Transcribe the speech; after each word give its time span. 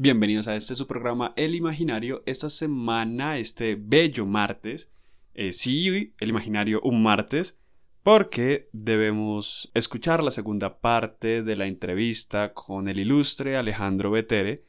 Bienvenidos 0.00 0.46
a 0.46 0.54
este 0.54 0.76
su 0.76 0.86
programa 0.86 1.32
El 1.34 1.56
Imaginario. 1.56 2.22
Esta 2.24 2.50
semana, 2.50 3.38
este 3.38 3.74
bello 3.74 4.26
martes, 4.26 4.92
eh, 5.34 5.52
sí, 5.52 6.14
El 6.20 6.28
Imaginario 6.28 6.80
un 6.84 7.02
martes, 7.02 7.56
porque 8.04 8.68
debemos 8.72 9.72
escuchar 9.74 10.22
la 10.22 10.30
segunda 10.30 10.78
parte 10.78 11.42
de 11.42 11.56
la 11.56 11.66
entrevista 11.66 12.54
con 12.54 12.88
el 12.88 13.00
ilustre 13.00 13.56
Alejandro 13.56 14.12
Betere, 14.12 14.62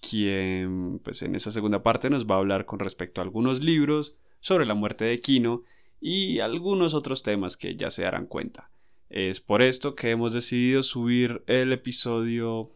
quien 0.00 1.00
pues 1.02 1.20
en 1.22 1.34
esa 1.34 1.50
segunda 1.50 1.82
parte 1.82 2.08
nos 2.08 2.24
va 2.24 2.36
a 2.36 2.38
hablar 2.38 2.64
con 2.64 2.78
respecto 2.78 3.20
a 3.20 3.24
algunos 3.24 3.64
libros 3.64 4.14
sobre 4.38 4.66
la 4.66 4.74
muerte 4.74 5.04
de 5.04 5.18
Quino 5.18 5.64
y 6.00 6.38
algunos 6.38 6.94
otros 6.94 7.24
temas 7.24 7.56
que 7.56 7.74
ya 7.74 7.90
se 7.90 8.02
darán 8.02 8.26
cuenta. 8.26 8.70
Es 9.10 9.40
por 9.40 9.62
esto 9.62 9.96
que 9.96 10.10
hemos 10.10 10.32
decidido 10.32 10.84
subir 10.84 11.42
el 11.48 11.72
episodio 11.72 12.70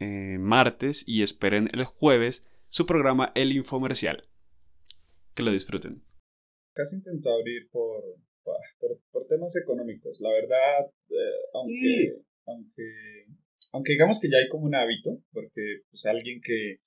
eh, 0.00 0.38
martes 0.38 1.04
y 1.06 1.22
esperen 1.22 1.68
el 1.72 1.84
jueves 1.84 2.46
su 2.68 2.86
programa 2.86 3.32
El 3.34 3.52
Infomercial. 3.52 4.28
Que 5.34 5.42
lo 5.42 5.52
disfruten. 5.52 6.02
Casi 6.72 6.96
intento 6.96 7.30
abrir 7.30 7.68
por, 7.70 8.02
por, 9.12 9.26
temas 9.28 9.56
económicos. 9.56 10.20
La 10.20 10.30
verdad, 10.30 10.90
eh, 11.10 11.14
aunque, 11.54 12.22
aunque, 12.46 13.26
aunque 13.72 13.92
digamos 13.92 14.20
que 14.20 14.28
ya 14.28 14.38
hay 14.38 14.48
como 14.48 14.66
un 14.66 14.74
hábito, 14.74 15.22
porque 15.32 15.82
pues 15.90 16.04
alguien 16.06 16.40
que, 16.42 16.78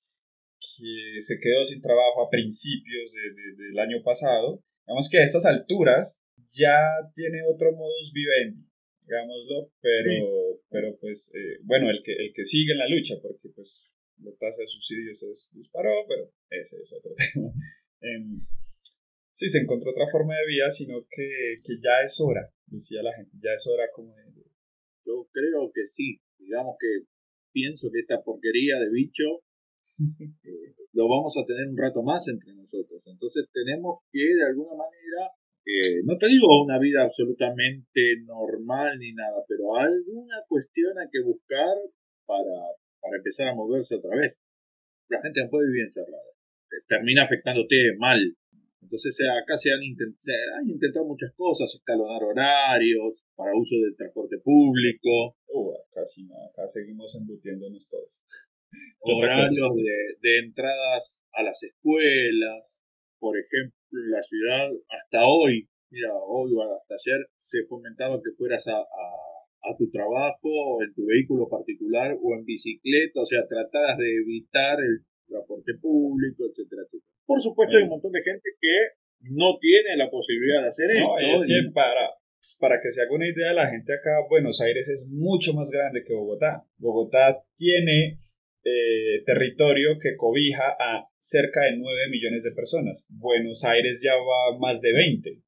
que 0.60 1.20
se 1.22 1.38
quedó 1.40 1.64
sin 1.64 1.80
trabajo 1.80 2.22
a 2.22 2.30
principios 2.30 3.12
del 3.12 3.78
año 3.78 4.02
pasado, 4.02 4.62
digamos 4.86 5.08
que 5.10 5.18
a 5.18 5.24
estas 5.24 5.46
alturas 5.46 6.20
ya 6.52 6.76
tiene 7.14 7.40
otro 7.48 7.72
modus 7.72 8.12
vivendi 8.12 8.67
digámoslo, 9.08 9.72
pero, 9.80 10.60
pero 10.68 10.98
pues, 11.00 11.32
eh, 11.34 11.60
bueno, 11.64 11.90
el 11.90 12.02
que, 12.04 12.12
el 12.12 12.32
que 12.34 12.44
sigue 12.44 12.72
en 12.72 12.78
la 12.78 12.88
lucha, 12.88 13.14
porque 13.22 13.48
pues 13.54 13.90
la 14.18 14.32
tasa 14.38 14.60
de 14.60 14.66
subsidios 14.66 15.18
se 15.18 15.56
disparó, 15.56 16.04
pero 16.06 16.30
ese 16.50 16.76
es 16.80 16.92
otro 16.92 17.12
tema. 17.16 17.48
Em, 18.00 18.46
sí, 19.32 19.48
se 19.48 19.60
encontró 19.60 19.90
otra 19.90 20.06
forma 20.12 20.34
de 20.36 20.46
vida, 20.46 20.68
sino 20.70 21.00
que, 21.08 21.60
que 21.64 21.74
ya 21.80 22.04
es 22.04 22.20
hora, 22.20 22.52
decía 22.66 23.02
la 23.02 23.14
gente, 23.16 23.32
ya 23.42 23.54
es 23.56 23.66
hora 23.66 23.88
como 23.94 24.14
de... 24.14 24.28
Yo 25.06 25.26
creo 25.32 25.72
que 25.72 25.88
sí, 25.88 26.20
digamos 26.38 26.76
que 26.78 27.08
pienso 27.50 27.88
que 27.90 28.00
esta 28.00 28.22
porquería 28.22 28.78
de 28.78 28.90
bicho 28.92 29.40
eh, 30.44 30.74
lo 30.92 31.08
vamos 31.08 31.32
a 31.40 31.46
tener 31.46 31.66
un 31.66 31.78
rato 31.78 32.02
más 32.02 32.28
entre 32.28 32.52
nosotros. 32.52 33.02
Entonces 33.06 33.48
tenemos 33.52 34.00
que 34.12 34.20
de 34.20 34.44
alguna 34.44 34.76
manera 34.76 35.32
no 36.04 36.16
te 36.16 36.26
digo 36.28 36.64
una 36.64 36.78
vida 36.78 37.04
absolutamente 37.04 38.22
normal 38.24 38.98
ni 38.98 39.12
nada, 39.12 39.44
pero 39.46 39.76
alguna 39.76 40.40
cuestión 40.48 40.98
hay 40.98 41.08
que 41.12 41.20
buscar 41.20 41.76
para, 42.26 42.72
para 43.00 43.16
empezar 43.16 43.48
a 43.48 43.54
moverse 43.54 43.96
otra 43.96 44.16
vez. 44.16 44.38
La 45.10 45.20
gente 45.20 45.42
no 45.42 45.50
puede 45.50 45.68
vivir 45.68 45.84
encerrada. 45.84 46.32
Termina 46.86 47.24
afectándote 47.24 47.76
mal. 47.98 48.20
Entonces 48.80 49.16
acá 49.42 49.58
se 49.58 49.70
han, 49.70 49.80
han 49.80 50.68
intentado 50.68 51.04
muchas 51.04 51.34
cosas, 51.34 51.74
escalonar 51.74 52.22
horarios 52.22 53.22
para 53.36 53.54
uso 53.54 53.74
del 53.84 53.96
transporte 53.96 54.38
público. 54.38 55.36
Uh, 55.48 55.72
acá, 55.72 56.00
acá 56.00 56.68
seguimos 56.68 57.14
embutiéndonos 57.14 57.88
todos. 57.90 58.22
Horarios 59.00 59.50
de, 59.50 60.16
de 60.20 60.38
entradas 60.38 61.14
a 61.32 61.42
las 61.42 61.62
escuelas, 61.62 62.64
por 63.18 63.36
ejemplo, 63.36 63.76
la 63.90 64.22
ciudad 64.22 64.70
hasta 64.88 65.26
hoy, 65.26 65.68
mira, 65.90 66.14
hoy 66.14 66.52
o 66.54 66.62
hasta 66.62 66.94
ayer, 66.94 67.26
se 67.40 67.64
fomentaba 67.66 68.20
que 68.22 68.32
fueras 68.36 68.66
a, 68.68 68.78
a, 68.78 69.76
tu 69.76 69.90
trabajo, 69.90 70.82
en 70.82 70.94
tu 70.94 71.06
vehículo 71.06 71.48
particular 71.48 72.16
o 72.20 72.34
en 72.34 72.44
bicicleta, 72.44 73.20
o 73.20 73.26
sea, 73.26 73.46
trataras 73.46 73.98
de 73.98 74.16
evitar 74.16 74.78
el 74.80 75.04
transporte 75.26 75.72
público, 75.80 76.44
etcétera, 76.48 76.82
etcétera. 76.82 77.12
Por 77.26 77.40
supuesto, 77.40 77.76
hay 77.76 77.82
un 77.82 77.90
montón 77.90 78.12
de 78.12 78.22
gente 78.22 78.48
que 78.60 78.76
no 79.20 79.58
tiene 79.60 79.96
la 79.96 80.10
posibilidad 80.10 80.62
de 80.62 80.68
hacer 80.68 80.86
no, 81.00 81.18
Es 81.18 81.44
que 81.44 81.70
para, 81.74 82.08
para 82.58 82.80
que 82.80 82.90
se 82.90 83.02
haga 83.02 83.14
una 83.14 83.28
idea, 83.28 83.52
la 83.52 83.68
gente 83.68 83.92
acá, 83.92 84.24
Buenos 84.28 84.60
Aires 84.60 84.88
es 84.88 85.08
mucho 85.10 85.52
más 85.52 85.70
grande 85.70 86.04
que 86.06 86.14
Bogotá. 86.14 86.64
Bogotá 86.78 87.42
tiene 87.56 88.18
eh, 88.64 89.22
territorio 89.24 89.98
que 90.00 90.16
cobija 90.16 90.64
a 90.78 91.08
cerca 91.18 91.62
de 91.64 91.76
9 91.76 92.10
millones 92.10 92.44
de 92.44 92.52
personas. 92.52 93.06
Buenos 93.08 93.64
Aires 93.64 94.02
ya 94.04 94.14
va 94.14 94.58
más 94.58 94.80
de 94.80 94.92
20. 94.92 95.42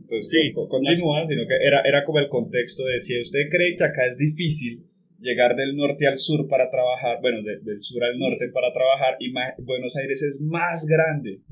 Entonces, 0.00 0.30
sí, 0.30 0.52
continúa, 0.54 1.26
sino 1.28 1.46
que 1.46 1.56
era, 1.60 1.82
era 1.84 2.04
como 2.04 2.18
el 2.18 2.28
contexto 2.28 2.84
de 2.84 2.98
si 2.98 3.20
usted 3.20 3.48
cree 3.50 3.76
que 3.76 3.84
acá 3.84 4.06
es 4.06 4.16
difícil 4.16 4.88
llegar 5.20 5.54
del 5.56 5.76
norte 5.76 6.06
al 6.06 6.16
sur 6.16 6.48
para 6.48 6.70
trabajar, 6.70 7.18
bueno, 7.20 7.42
del 7.42 7.82
sur 7.82 8.02
al 8.04 8.18
norte 8.18 8.48
para 8.52 8.72
trabajar, 8.72 9.16
y 9.20 9.32
Buenos 9.62 9.96
Aires 9.96 10.22
es 10.22 10.40
más 10.40 10.86
grande 10.86 11.42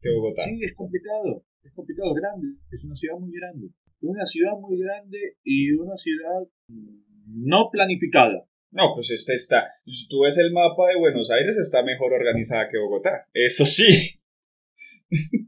que 0.00 0.10
Bogotá. 0.10 0.44
Sí, 0.44 0.64
es 0.64 0.74
complicado, 0.74 1.44
es 1.62 1.72
complicado, 1.74 2.14
grande, 2.14 2.56
es 2.70 2.84
una 2.84 2.96
ciudad 2.96 3.18
muy 3.18 3.32
grande. 3.32 3.68
Una 4.00 4.26
ciudad 4.26 4.52
muy 4.60 4.78
grande 4.78 5.18
y 5.42 5.72
una 5.72 5.96
ciudad 5.96 6.46
no 7.26 7.70
planificada. 7.72 8.46
No, 8.70 8.92
pues 8.94 9.10
este 9.10 9.34
está. 9.34 9.72
Tú 10.08 10.22
ves 10.22 10.38
el 10.38 10.52
mapa 10.52 10.88
de 10.88 10.98
Buenos 10.98 11.30
Aires, 11.30 11.56
está 11.56 11.82
mejor 11.82 12.12
organizada 12.12 12.68
que 12.68 12.78
Bogotá. 12.78 13.26
Eso 13.32 13.66
sí. 13.66 14.18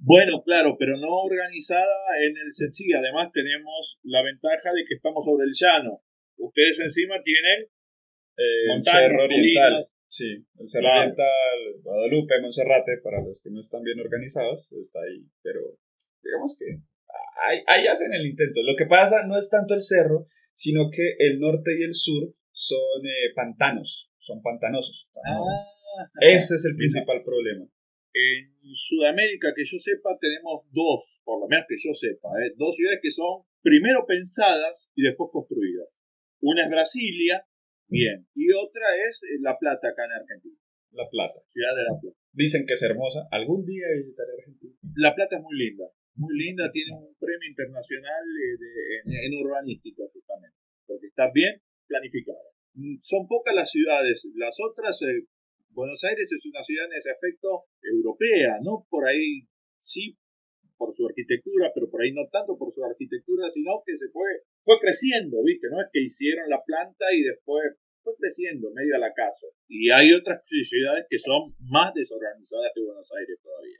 Bueno, 0.03 0.41
claro, 0.45 0.77
pero 0.79 0.97
no 0.97 1.09
organizada 1.11 1.85
en 2.23 2.37
el 2.37 2.53
sí. 2.55 2.93
Además, 2.93 3.31
tenemos 3.33 3.99
la 4.05 4.23
ventaja 4.23 4.73
de 4.73 4.85
que 4.87 4.95
estamos 4.95 5.25
sobre 5.25 5.47
el 5.47 5.53
llano. 5.53 6.01
Ustedes 6.37 6.79
encima 6.79 7.17
tienen. 7.23 7.69
Eh, 8.39 8.75
el 8.75 8.83
Cerro 8.83 9.25
Oriental. 9.25 9.89
Sí, 10.07 10.47
el 10.59 10.69
Cerro 10.69 10.89
Oriental, 10.89 11.59
Guadalupe, 11.83 12.41
Monserrate, 12.41 12.99
para 13.03 13.21
los 13.21 13.43
que 13.43 13.51
no 13.51 13.61
están 13.61 13.83
bien 13.83 14.01
organizados, 14.01 14.71
está 14.73 15.01
ahí. 15.01 15.27
Pero 15.43 15.61
digamos 16.23 16.57
que 16.59 16.79
ahí, 17.45 17.59
ahí 17.67 17.87
hacen 17.89 18.15
el 18.15 18.27
intento. 18.27 18.63
Lo 18.63 18.77
que 18.77 18.87
pasa 18.87 19.27
no 19.27 19.37
es 19.37 19.51
tanto 19.51 19.75
el 19.75 19.83
cerro, 19.83 20.29
sino 20.55 20.89
que 20.91 21.17
el 21.19 21.41
norte 21.41 21.77
y 21.79 21.83
el 21.83 21.95
sur 21.95 22.33
son 22.59 23.07
eh, 23.07 23.31
pantanos, 23.37 24.11
son 24.19 24.43
pantanosos. 24.43 25.07
Ah, 25.25 26.11
Ese 26.19 26.59
es 26.59 26.67
el 26.67 26.75
principal 26.75 27.23
problema. 27.23 27.65
En 28.11 28.51
Sudamérica, 28.75 29.55
que 29.55 29.63
yo 29.63 29.79
sepa, 29.79 30.19
tenemos 30.19 30.67
dos, 30.75 31.07
por 31.23 31.39
lo 31.39 31.47
menos 31.47 31.67
que 31.69 31.79
yo 31.79 31.95
sepa, 31.95 32.35
eh, 32.43 32.51
dos 32.57 32.75
ciudades 32.75 32.99
que 33.01 33.13
son 33.13 33.47
primero 33.63 34.05
pensadas 34.07 34.91
y 34.97 35.03
después 35.03 35.31
construidas. 35.33 35.87
Una 36.43 36.65
es 36.65 36.71
Brasilia, 36.71 37.47
bien, 37.87 38.27
y 38.35 38.51
otra 38.51 38.91
es 39.07 39.23
eh, 39.23 39.39
La 39.39 39.57
Plata, 39.57 39.95
acá 39.95 40.07
en 40.07 40.19
Argentina. 40.19 40.59
La 40.91 41.07
Plata. 41.09 41.39
Ciudad 41.55 41.77
de 41.79 41.85
La 41.85 41.95
Plata. 42.01 42.19
Dicen 42.33 42.67
que 42.67 42.75
es 42.75 42.83
hermosa. 42.83 43.29
Algún 43.31 43.65
día 43.65 43.87
visitaré 43.95 44.33
Argentina. 44.35 44.75
La 44.97 45.15
Plata 45.15 45.37
es 45.37 45.43
muy 45.43 45.55
linda. 45.55 45.87
Muy 46.17 46.35
linda, 46.35 46.73
tiene 46.73 46.91
un 46.91 47.15
premio 47.21 47.49
internacional 47.49 48.25
en, 49.07 49.15
en 49.15 49.47
urbanística, 49.47 50.03
justamente. 50.13 50.59
Porque 50.87 51.07
está 51.07 51.31
bien 51.31 51.63
planificada. 51.89 52.53
Mm, 52.75 53.01
son 53.03 53.27
pocas 53.27 53.55
las 53.55 53.71
ciudades, 53.71 54.23
las 54.35 54.55
otras, 54.61 55.01
eh, 55.03 55.27
Buenos 55.71 56.03
Aires 56.05 56.29
es 56.31 56.45
una 56.47 56.63
ciudad 56.65 56.87
en 56.87 56.99
ese 56.99 57.11
aspecto 57.11 57.65
europea, 57.83 58.59
¿no? 58.63 58.87
Por 58.89 59.07
ahí 59.07 59.43
sí 59.81 60.17
por 60.79 60.95
su 60.95 61.05
arquitectura, 61.05 61.73
pero 61.75 61.91
por 61.91 62.01
ahí 62.01 62.13
no 62.13 62.23
tanto 62.31 62.57
por 62.57 62.73
su 62.73 62.83
arquitectura, 62.85 63.51
sino 63.51 63.83
que 63.85 63.99
se 63.99 64.09
fue, 64.15 64.47
fue 64.63 64.79
creciendo, 64.81 65.43
¿viste? 65.43 65.67
No 65.69 65.83
es 65.83 65.89
que 65.93 66.01
hicieron 66.01 66.49
la 66.49 66.63
planta 66.65 67.05
y 67.13 67.23
después 67.23 67.75
fue 68.03 68.15
creciendo 68.17 68.71
medio 68.73 68.95
a 68.95 69.03
la 69.03 69.13
casa. 69.13 69.47
Y 69.67 69.91
hay 69.91 70.15
otras 70.15 70.41
ciudades 70.47 71.05
que 71.11 71.19
son 71.19 71.53
más 71.69 71.93
desorganizadas 71.93 72.71
que 72.73 72.81
Buenos 72.81 73.11
Aires 73.13 73.39
todavía. 73.43 73.79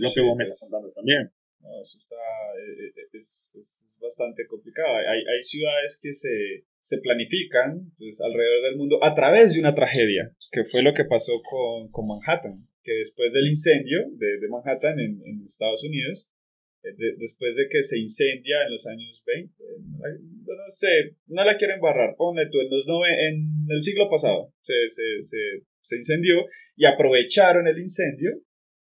lo 0.00 0.08
que 0.12 0.20
vos 0.20 0.36
me 0.36 0.44
estás 0.44 0.60
contando 0.68 0.92
también. 0.92 1.32
No, 1.64 1.80
eso 1.80 1.96
está, 1.96 2.20
eh, 2.60 2.92
eh, 2.94 3.08
es, 3.14 3.52
es, 3.56 3.96
bastante 3.98 4.46
complicado. 4.46 4.96
Hay, 4.96 5.20
hay 5.24 5.42
ciudades 5.42 5.98
que 6.00 6.12
se, 6.12 6.66
se 6.80 6.98
planifican 6.98 7.90
pues, 7.96 8.20
alrededor 8.20 8.62
del 8.64 8.76
mundo 8.76 9.02
a 9.02 9.14
través 9.14 9.54
de 9.54 9.60
una 9.60 9.74
tragedia, 9.74 10.30
que 10.52 10.64
fue 10.64 10.82
lo 10.82 10.92
que 10.92 11.06
pasó 11.06 11.40
con, 11.42 11.90
con 11.90 12.06
Manhattan, 12.06 12.68
que 12.82 12.92
después 12.92 13.32
del 13.32 13.48
incendio 13.48 13.98
de, 14.12 14.38
de 14.40 14.48
Manhattan 14.48 15.00
en, 15.00 15.22
en, 15.24 15.46
Estados 15.46 15.82
Unidos, 15.84 16.30
eh, 16.82 16.92
después 17.16 17.56
de 17.56 17.66
que 17.70 17.82
se 17.82 17.98
incendia 17.98 18.66
en 18.66 18.72
los 18.72 18.86
años 18.86 19.22
20, 19.24 19.54
no 20.44 20.68
sé, 20.68 21.16
no 21.28 21.44
la 21.44 21.56
quiero 21.56 21.72
embarrar, 21.72 22.14
ponle 22.16 22.44
tú, 22.50 22.60
en, 22.60 22.68
los 22.68 22.84
en 22.86 23.66
el 23.70 23.80
siglo 23.80 24.10
pasado 24.10 24.52
se, 24.60 24.74
se, 24.88 25.20
se, 25.20 25.64
se 25.80 25.96
incendió 25.96 26.44
y 26.76 26.84
aprovecharon 26.84 27.66
el 27.66 27.78
incendio 27.78 28.32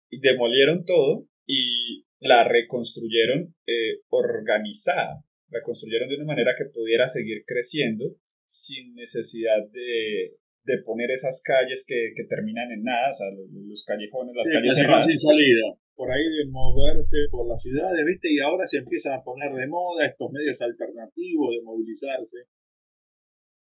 y 0.09 0.19
demolieron 0.19 0.83
todo 0.83 1.25
y 1.45 2.06
la 2.19 2.47
reconstruyeron 2.47 3.55
eh, 3.65 4.01
organizada 4.09 5.23
la 5.49 5.61
construyeron 5.61 6.09
de 6.09 6.15
una 6.15 6.25
manera 6.25 6.51
que 6.57 6.65
pudiera 6.65 7.07
seguir 7.07 7.43
creciendo 7.45 8.15
sin 8.47 8.95
necesidad 8.95 9.63
de, 9.71 10.35
de 10.63 10.83
poner 10.83 11.11
esas 11.11 11.41
calles 11.43 11.85
que, 11.87 12.11
que, 12.15 12.23
terminan 12.25 12.71
en 12.71 12.83
nada, 12.83 13.09
o 13.09 13.13
sea, 13.13 13.27
los, 13.31 13.83
callejones, 13.85 14.35
las 14.35 14.49
calles 14.49 14.75
cerradas. 14.75 15.07
Sin 15.07 15.19
salida, 15.19 15.75
por 15.95 16.11
ahí 16.11 16.23
de 16.23 16.51
moverse 16.51 17.27
por 17.31 17.47
las 17.47 17.61
ciudades, 17.61 18.05
¿viste? 18.05 18.31
Y 18.31 18.39
ahora 18.39 18.67
se 18.67 18.77
empiezan 18.77 19.13
a 19.13 19.23
poner 19.23 19.51
de 19.53 19.67
moda 19.67 20.05
estos 20.05 20.31
medios 20.31 20.59
alternativos 20.61 21.55
de 21.55 21.61
movilizarse. 21.63 22.37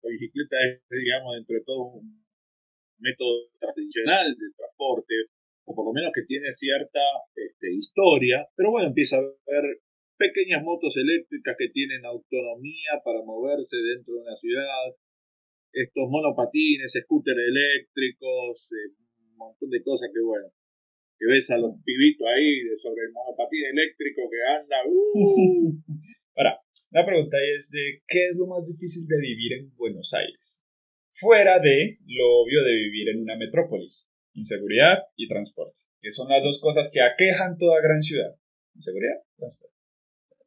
La 0.03 0.11
bicicleta 0.11 0.57
es, 0.67 0.83
digamos, 0.91 1.37
entre 1.39 1.61
todo 1.65 1.99
un, 1.99 2.23
método 3.03 3.51
tradicional 3.59 4.31
de 4.31 4.47
transporte, 4.57 5.15
o 5.65 5.75
por 5.75 5.87
lo 5.87 5.93
menos 5.93 6.13
que 6.15 6.23
tiene 6.23 6.53
cierta 6.53 7.01
este, 7.35 7.73
historia, 7.73 8.47
pero 8.57 8.71
bueno, 8.71 8.89
empieza 8.89 9.17
a 9.17 9.21
haber 9.21 9.81
pequeñas 10.19 10.63
motos 10.63 10.97
eléctricas 10.97 11.57
que 11.59 11.69
tienen 11.69 12.05
autonomía 12.05 13.03
para 13.05 13.23
moverse 13.23 13.77
dentro 13.77 14.15
de 14.15 14.21
una 14.23 14.37
ciudad, 14.37 14.95
estos 15.73 16.09
monopatines, 16.09 16.93
scooters 16.93 17.39
eléctricos, 17.39 18.71
eh, 18.73 18.95
un 19.31 19.37
montón 19.37 19.71
de 19.71 19.83
cosas 19.83 20.11
que 20.13 20.21
bueno, 20.21 20.49
que 21.19 21.27
ves 21.27 21.51
a 21.51 21.57
los 21.57 21.75
pibitos 21.85 22.27
ahí 22.29 22.61
sobre 22.83 23.07
el 23.07 23.13
monopatín 23.13 23.65
eléctrico 23.73 24.29
que 24.31 24.41
anda. 24.47 24.77
Uh. 24.87 25.73
Ahora, 26.37 26.61
la 26.91 27.07
pregunta 27.07 27.37
es 27.57 27.71
de 27.71 28.03
qué 28.07 28.27
es 28.27 28.37
lo 28.39 28.47
más 28.47 28.67
difícil 28.67 29.07
de 29.07 29.19
vivir 29.19 29.53
en 29.55 29.75
Buenos 29.77 30.13
Aires, 30.15 30.65
fuera 31.15 31.59
de 31.59 31.99
lo 32.07 32.43
obvio 32.43 32.63
de 32.65 32.75
vivir 32.75 33.09
en 33.11 33.23
una 33.23 33.37
metrópolis, 33.37 34.09
inseguridad 34.35 35.05
y 35.17 35.29
transporte, 35.29 35.81
que 36.01 36.13
son 36.13 36.29
las 36.29 36.43
dos 36.43 36.61
cosas 36.61 36.91
que 36.93 37.01
aquejan 37.01 37.57
toda 37.59 37.81
gran 37.83 38.03
ciudad. 38.03 38.35
Inseguridad, 38.75 39.21
transporte. 39.37 39.77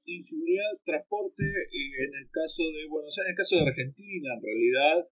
Inseguridad, 0.06 0.72
transporte, 0.86 1.44
y 1.72 1.84
en 1.94 2.14
el 2.22 2.30
caso 2.30 2.62
de 2.62 2.88
Buenos 2.90 3.16
Aires, 3.18 3.28
en 3.28 3.32
el 3.32 3.38
caso 3.38 3.56
de 3.56 3.70
Argentina, 3.70 4.30
en 4.38 4.44
realidad, 4.44 5.10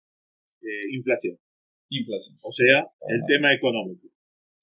eh, 0.63 0.97
inflación. 0.97 1.39
Inflación. 1.91 2.39
O 2.43 2.53
sea, 2.53 2.87
el 3.09 3.23
tema 3.27 3.55
económico. 3.55 4.09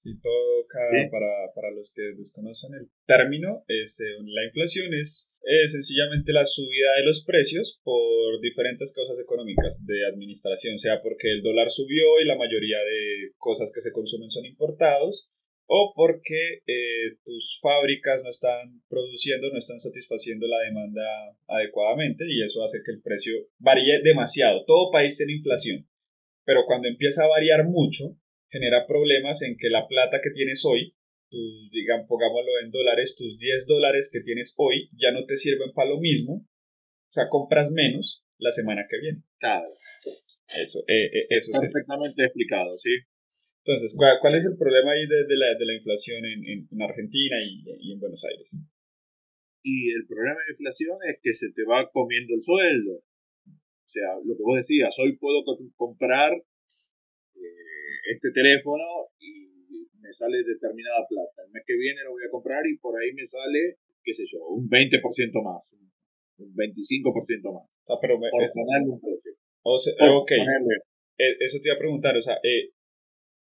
Y 0.04 0.20
todo 0.20 0.66
para, 1.10 1.52
para, 1.54 1.70
los 1.70 1.92
que 1.94 2.02
desconocen 2.16 2.74
el 2.74 2.88
término, 3.06 3.64
es, 3.68 4.00
eh, 4.00 4.22
la 4.24 4.44
inflación 4.44 4.94
es, 4.94 5.34
sencillamente 5.66 6.32
la 6.32 6.44
subida 6.44 6.96
de 6.96 7.04
los 7.04 7.24
precios 7.24 7.80
por 7.82 8.40
diferentes 8.40 8.92
causas 8.92 9.18
económicas 9.18 9.76
de 9.84 10.06
administración, 10.06 10.78
sea 10.78 11.02
porque 11.02 11.30
el 11.30 11.42
dólar 11.42 11.70
subió 11.70 12.20
y 12.20 12.26
la 12.26 12.36
mayoría 12.36 12.78
de 12.78 13.32
cosas 13.38 13.72
que 13.74 13.80
se 13.80 13.92
consumen 13.92 14.30
son 14.30 14.46
importados, 14.46 15.30
o 15.68 15.92
porque 15.94 16.62
eh, 16.66 17.16
tus 17.24 17.60
fábricas 17.60 18.22
no 18.22 18.30
están 18.30 18.82
produciendo, 18.88 19.50
no 19.50 19.58
están 19.58 19.78
satisfaciendo 19.78 20.46
la 20.46 20.60
demanda 20.60 21.04
adecuadamente 21.46 22.24
y 22.26 22.42
eso 22.42 22.64
hace 22.64 22.78
que 22.84 22.92
el 22.92 23.02
precio 23.02 23.34
varíe 23.58 24.00
demasiado. 24.02 24.64
Todo 24.66 24.90
país 24.90 25.16
tiene 25.18 25.34
inflación, 25.34 25.86
pero 26.44 26.64
cuando 26.66 26.88
empieza 26.88 27.24
a 27.24 27.28
variar 27.28 27.66
mucho, 27.66 28.16
genera 28.50 28.86
problemas 28.86 29.42
en 29.42 29.56
que 29.56 29.68
la 29.68 29.86
plata 29.86 30.20
que 30.22 30.30
tienes 30.30 30.64
hoy, 30.64 30.94
digamos, 31.70 32.06
pongámoslo 32.08 32.50
en 32.64 32.70
dólares, 32.70 33.16
tus 33.16 33.38
10 33.38 33.66
dólares 33.66 34.10
que 34.12 34.20
tienes 34.20 34.54
hoy 34.56 34.88
ya 34.92 35.12
no 35.12 35.26
te 35.26 35.36
sirven 35.36 35.72
para 35.74 35.90
lo 35.90 36.00
mismo, 36.00 36.34
o 36.34 37.12
sea, 37.12 37.28
compras 37.28 37.70
menos 37.70 38.24
la 38.38 38.50
semana 38.50 38.86
que 38.88 38.98
viene. 38.98 39.22
Claro. 39.38 39.68
Eso, 40.56 40.80
eh, 40.88 41.04
eh, 41.12 41.26
eso 41.28 41.52
Perfectamente 41.60 42.24
explicado, 42.24 42.78
sí. 42.78 42.90
Entonces, 43.64 43.94
¿cuál, 43.98 44.34
es 44.34 44.46
el 44.46 44.56
problema 44.56 44.92
ahí 44.92 45.04
de, 45.04 45.36
la, 45.36 45.52
de 45.52 45.66
la, 45.66 45.74
inflación 45.74 46.24
en, 46.24 46.68
en, 46.72 46.82
Argentina 46.82 47.36
y, 47.44 47.60
y, 47.80 47.92
en 47.92 48.00
Buenos 48.00 48.24
Aires? 48.24 48.64
Y 49.62 49.92
el 49.92 50.06
problema 50.06 50.40
de 50.40 50.52
inflación 50.52 50.96
es 51.06 51.20
que 51.22 51.34
se 51.34 51.52
te 51.52 51.64
va 51.64 51.90
comiendo 51.92 52.32
el 52.34 52.42
sueldo. 52.42 52.94
O 52.96 53.90
sea, 53.90 54.16
lo 54.24 54.36
que 54.36 54.42
vos 54.42 54.56
decías, 54.56 54.94
hoy 54.98 55.18
puedo 55.18 55.44
comprar 55.76 56.32
este 58.08 58.30
teléfono 58.32 59.12
y 59.20 59.48
me 60.00 60.12
sale 60.12 60.38
determinada 60.42 61.04
plata. 61.08 61.44
El 61.44 61.52
mes 61.52 61.62
que 61.66 61.76
viene 61.76 62.02
lo 62.04 62.12
voy 62.12 62.24
a 62.24 62.30
comprar 62.30 62.64
y 62.66 62.78
por 62.78 62.96
ahí 62.96 63.12
me 63.12 63.26
sale, 63.26 63.76
qué 64.02 64.14
sé 64.14 64.24
yo, 64.30 64.40
un 64.48 64.68
20% 64.68 64.98
más, 65.44 65.62
un 66.38 66.54
25% 66.54 67.52
más. 67.52 67.68
Ah, 67.88 67.98
pero 68.00 68.18
por 68.18 68.30
ponerle 68.30 68.88
un 68.88 69.00
precio. 69.00 69.32
O 69.62 69.78
sea, 69.78 69.94
ok. 70.00 70.32
Eh, 71.18 71.36
eso 71.40 71.58
te 71.60 71.68
iba 71.68 71.74
a 71.74 71.82
preguntar, 71.82 72.16
o 72.16 72.22
sea, 72.22 72.38
eh, 72.44 72.70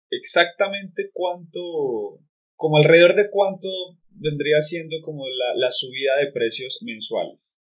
exactamente 0.10 1.12
cuánto, 1.14 2.20
como 2.56 2.78
alrededor 2.78 3.16
de 3.16 3.30
cuánto 3.30 3.70
vendría 4.10 4.60
siendo 4.62 4.98
como 5.04 5.28
la, 5.30 5.54
la 5.56 5.70
subida 5.72 6.18
de 6.18 6.32
precios 6.32 6.82
mensuales. 6.84 7.58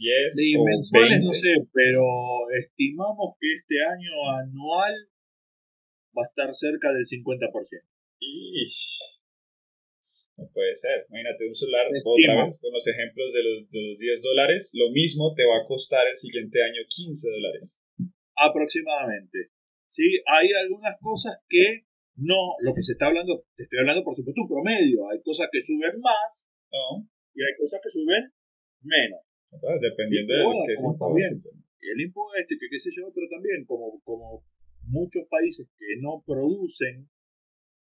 10 0.00 0.34
sí, 0.34 0.56
o 0.56 0.64
mensuales 0.64 1.20
no 1.22 1.32
sé, 1.34 1.52
pero 1.72 2.04
estimamos 2.58 3.36
que 3.38 3.52
este 3.52 3.76
año 3.84 4.12
anual 4.40 4.94
va 6.16 6.22
a 6.24 6.28
estar 6.28 6.54
cerca 6.54 6.92
del 6.92 7.06
50%. 7.06 7.50
No 10.36 10.48
puede 10.52 10.74
ser. 10.74 11.04
Imagínate 11.08 11.46
un 11.46 11.54
celular 11.54 11.86
otra 11.86 12.46
vez 12.46 12.58
con 12.58 12.72
los 12.72 12.86
ejemplos 12.86 13.32
de 13.32 13.42
los, 13.44 13.70
de 13.70 13.80
los 13.82 13.98
10 13.98 14.22
dólares. 14.22 14.72
Lo 14.74 14.90
mismo 14.90 15.34
te 15.34 15.44
va 15.44 15.58
a 15.60 15.66
costar 15.66 16.08
el 16.08 16.16
siguiente 16.16 16.62
año 16.62 16.80
15 16.88 17.30
dólares. 17.30 17.80
Aproximadamente. 18.36 19.52
Sí, 19.90 20.06
hay 20.24 20.48
algunas 20.64 20.96
cosas 21.00 21.36
que 21.48 21.84
no, 22.16 22.56
lo 22.60 22.74
que 22.74 22.82
se 22.82 22.92
está 22.92 23.06
hablando, 23.06 23.44
te 23.56 23.64
estoy 23.64 23.80
hablando 23.80 24.04
por 24.04 24.16
supuesto 24.16 24.42
un 24.42 24.48
promedio. 24.48 25.08
Hay 25.10 25.20
cosas 25.22 25.48
que 25.52 25.60
suben 25.60 26.00
más 26.00 26.40
y 27.34 27.40
hay 27.42 27.54
cosas 27.58 27.80
que 27.82 27.90
suben 27.90 28.32
menos. 28.80 29.20
Dependiendo 29.80 30.32
de 30.32 30.44
lo 30.44 30.64
que 30.66 30.76
se 30.76 30.86
Y 30.86 31.86
el 31.90 32.00
impuesto, 32.00 32.54
que 32.60 32.68
qué 32.70 32.78
sé 32.78 32.90
yo, 32.96 33.12
pero 33.12 33.26
también 33.28 33.64
como, 33.66 34.00
como 34.04 34.44
muchos 34.90 35.24
países 35.30 35.68
que 35.78 35.96
no 36.00 36.22
producen 36.26 37.08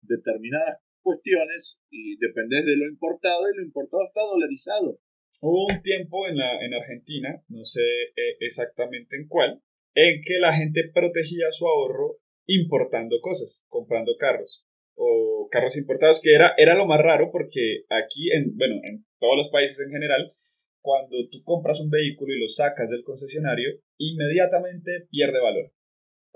determinadas 0.02 0.82
cuestiones 1.02 1.78
y 1.90 2.16
dependés 2.18 2.64
de 2.66 2.76
lo 2.76 2.86
importado 2.86 3.48
y 3.48 3.56
lo 3.56 3.64
importado 3.64 4.04
está 4.06 4.20
dolarizado. 4.20 4.98
Hubo 5.42 5.66
un 5.66 5.82
tiempo 5.82 6.26
en, 6.26 6.36
la, 6.36 6.64
en 6.64 6.74
Argentina, 6.74 7.42
no 7.48 7.64
sé 7.64 7.82
eh, 7.82 8.36
exactamente 8.40 9.16
en 9.16 9.28
cuál, 9.28 9.62
en 9.94 10.20
que 10.24 10.38
la 10.40 10.54
gente 10.54 10.90
protegía 10.92 11.50
su 11.50 11.66
ahorro 11.66 12.18
importando 12.46 13.20
cosas, 13.20 13.64
comprando 13.68 14.12
carros 14.18 14.64
o 14.94 15.48
carros 15.50 15.76
importados, 15.76 16.20
que 16.20 16.34
era, 16.34 16.54
era 16.58 16.74
lo 16.74 16.86
más 16.86 17.00
raro 17.00 17.30
porque 17.30 17.84
aquí, 17.88 18.32
en, 18.32 18.56
bueno, 18.56 18.74
en 18.82 19.06
todos 19.20 19.36
los 19.36 19.50
países 19.52 19.80
en 19.86 19.92
general, 19.92 20.34
cuando 20.80 21.16
tú 21.30 21.42
compras 21.44 21.80
un 21.80 21.90
vehículo 21.90 22.34
y 22.34 22.40
lo 22.40 22.48
sacas 22.48 22.90
del 22.90 23.04
concesionario, 23.04 23.70
inmediatamente 23.98 25.06
pierde 25.10 25.40
valor 25.40 25.72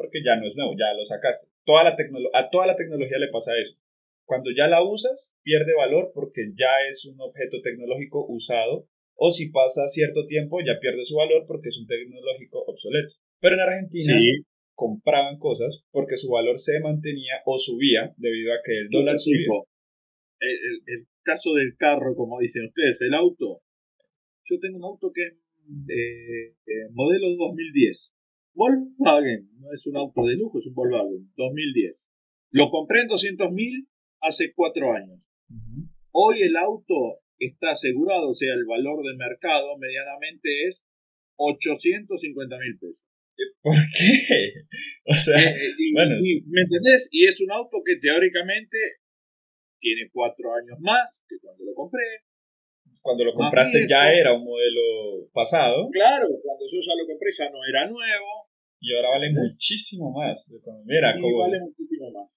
porque 0.03 0.19
ya 0.27 0.35
no 0.35 0.49
es 0.49 0.57
nuevo, 0.57 0.75
ya 0.75 0.93
lo 0.99 1.07
sacaste. 1.07 1.47
Toda 1.65 1.85
la 1.85 1.97
a 2.35 2.51
toda 2.51 2.67
la 2.67 2.77
tecnología 2.77 3.19
le 3.19 3.29
pasa 3.29 3.53
eso. 3.57 3.79
Cuando 4.27 4.51
ya 4.51 4.67
la 4.67 4.83
usas, 4.83 5.33
pierde 5.43 5.73
valor 5.75 6.11
porque 6.13 6.51
ya 6.59 6.73
es 6.91 7.07
un 7.07 7.21
objeto 7.21 7.61
tecnológico 7.63 8.27
usado, 8.29 8.89
o 9.15 9.31
si 9.31 9.51
pasa 9.51 9.87
cierto 9.87 10.27
tiempo, 10.27 10.59
ya 10.61 10.81
pierde 10.81 11.05
su 11.05 11.17
valor 11.17 11.45
porque 11.47 11.69
es 11.69 11.79
un 11.79 11.87
tecnológico 11.87 12.65
obsoleto. 12.67 13.15
Pero 13.41 13.55
en 13.55 13.61
Argentina 13.61 14.19
compraban 14.75 15.39
cosas 15.39 15.85
porque 15.93 16.17
su 16.17 16.31
valor 16.31 16.59
se 16.59 16.81
mantenía 16.81 17.35
o 17.47 17.59
subía 17.59 18.13
debido 18.17 18.53
a 18.53 18.57
que 18.65 18.79
el 18.79 18.89
dólar 18.89 19.19
subía. 19.19 19.47
El, 20.41 21.07
caso 21.25 21.55
del 21.55 21.77
carro, 21.77 22.17
como 22.17 22.41
dicen 22.41 22.65
ustedes, 22.65 23.01
el 23.03 23.15
auto. 23.15 23.61
Yo 24.45 24.59
tengo 24.59 24.79
un 24.79 24.85
auto 24.85 25.13
que 25.15 25.23
es 25.23 25.37
de 25.87 26.89
modelo 26.91 27.29
2010 27.37 28.12
Volkswagen, 28.55 29.49
no 29.59 29.73
es 29.73 29.87
un 29.87 29.97
auto 29.97 30.25
de 30.27 30.37
lujo, 30.37 30.59
es 30.59 30.67
un 30.67 30.75
Volkswagen, 30.75 31.33
2010. 31.37 31.97
Lo 32.51 32.71
compré 32.71 33.03
en 33.03 33.09
200 33.09 33.53
mil 33.53 33.89
hace 34.21 34.53
cuatro 34.55 34.93
años. 34.93 35.21
Hoy 36.13 36.43
el 36.43 36.57
auto 36.57 37.21
está 37.39 37.73
asegurado, 37.73 38.31
o 38.31 38.35
sea, 38.35 38.53
el 38.55 38.65
valor 38.67 39.03
de 39.05 39.17
mercado 39.17 39.77
medianamente 39.79 40.69
es 40.69 40.83
850 41.37 42.59
mil 42.59 42.79
pesos. 42.79 43.05
¿Por 43.63 43.75
qué? 43.75 44.67
O 45.05 45.15
sea, 45.15 45.51
eh, 45.51 45.67
eh, 45.67 45.93
bueno, 45.95 46.15
¿me 46.47 46.63
entendés? 46.63 47.09
Y 47.11 47.27
es 47.27 47.41
un 47.41 47.51
auto 47.51 47.79
que 47.85 47.97
teóricamente 47.97 48.79
tiene 49.81 50.09
cuatro 50.13 50.55
años 50.55 50.79
más 50.81 51.11
que 51.29 51.37
cuando 51.41 51.65
lo 51.65 51.75
compré. 51.75 52.23
Cuando 53.03 53.25
lo 53.25 53.35
compraste 53.35 53.85
ya 53.89 54.13
era 54.15 54.33
un 54.33 54.45
modelo 54.45 55.29
pasado. 55.33 55.91
Claro, 55.91 56.29
cuando 56.43 56.65
yo 56.71 56.79
ya 56.79 56.95
lo 56.95 57.07
compré 57.07 57.31
ya 57.37 57.51
no 57.51 57.59
era 57.69 57.87
nuevo 57.91 58.53
y 58.83 58.97
ahora 58.97 59.11
vale 59.11 59.31
muchísimo 59.31 60.11
más. 60.11 60.53
Mira, 60.85 61.15
y 61.17 61.33
vale 61.33 61.61
muchísimo 61.61 62.11
más. 62.11 62.31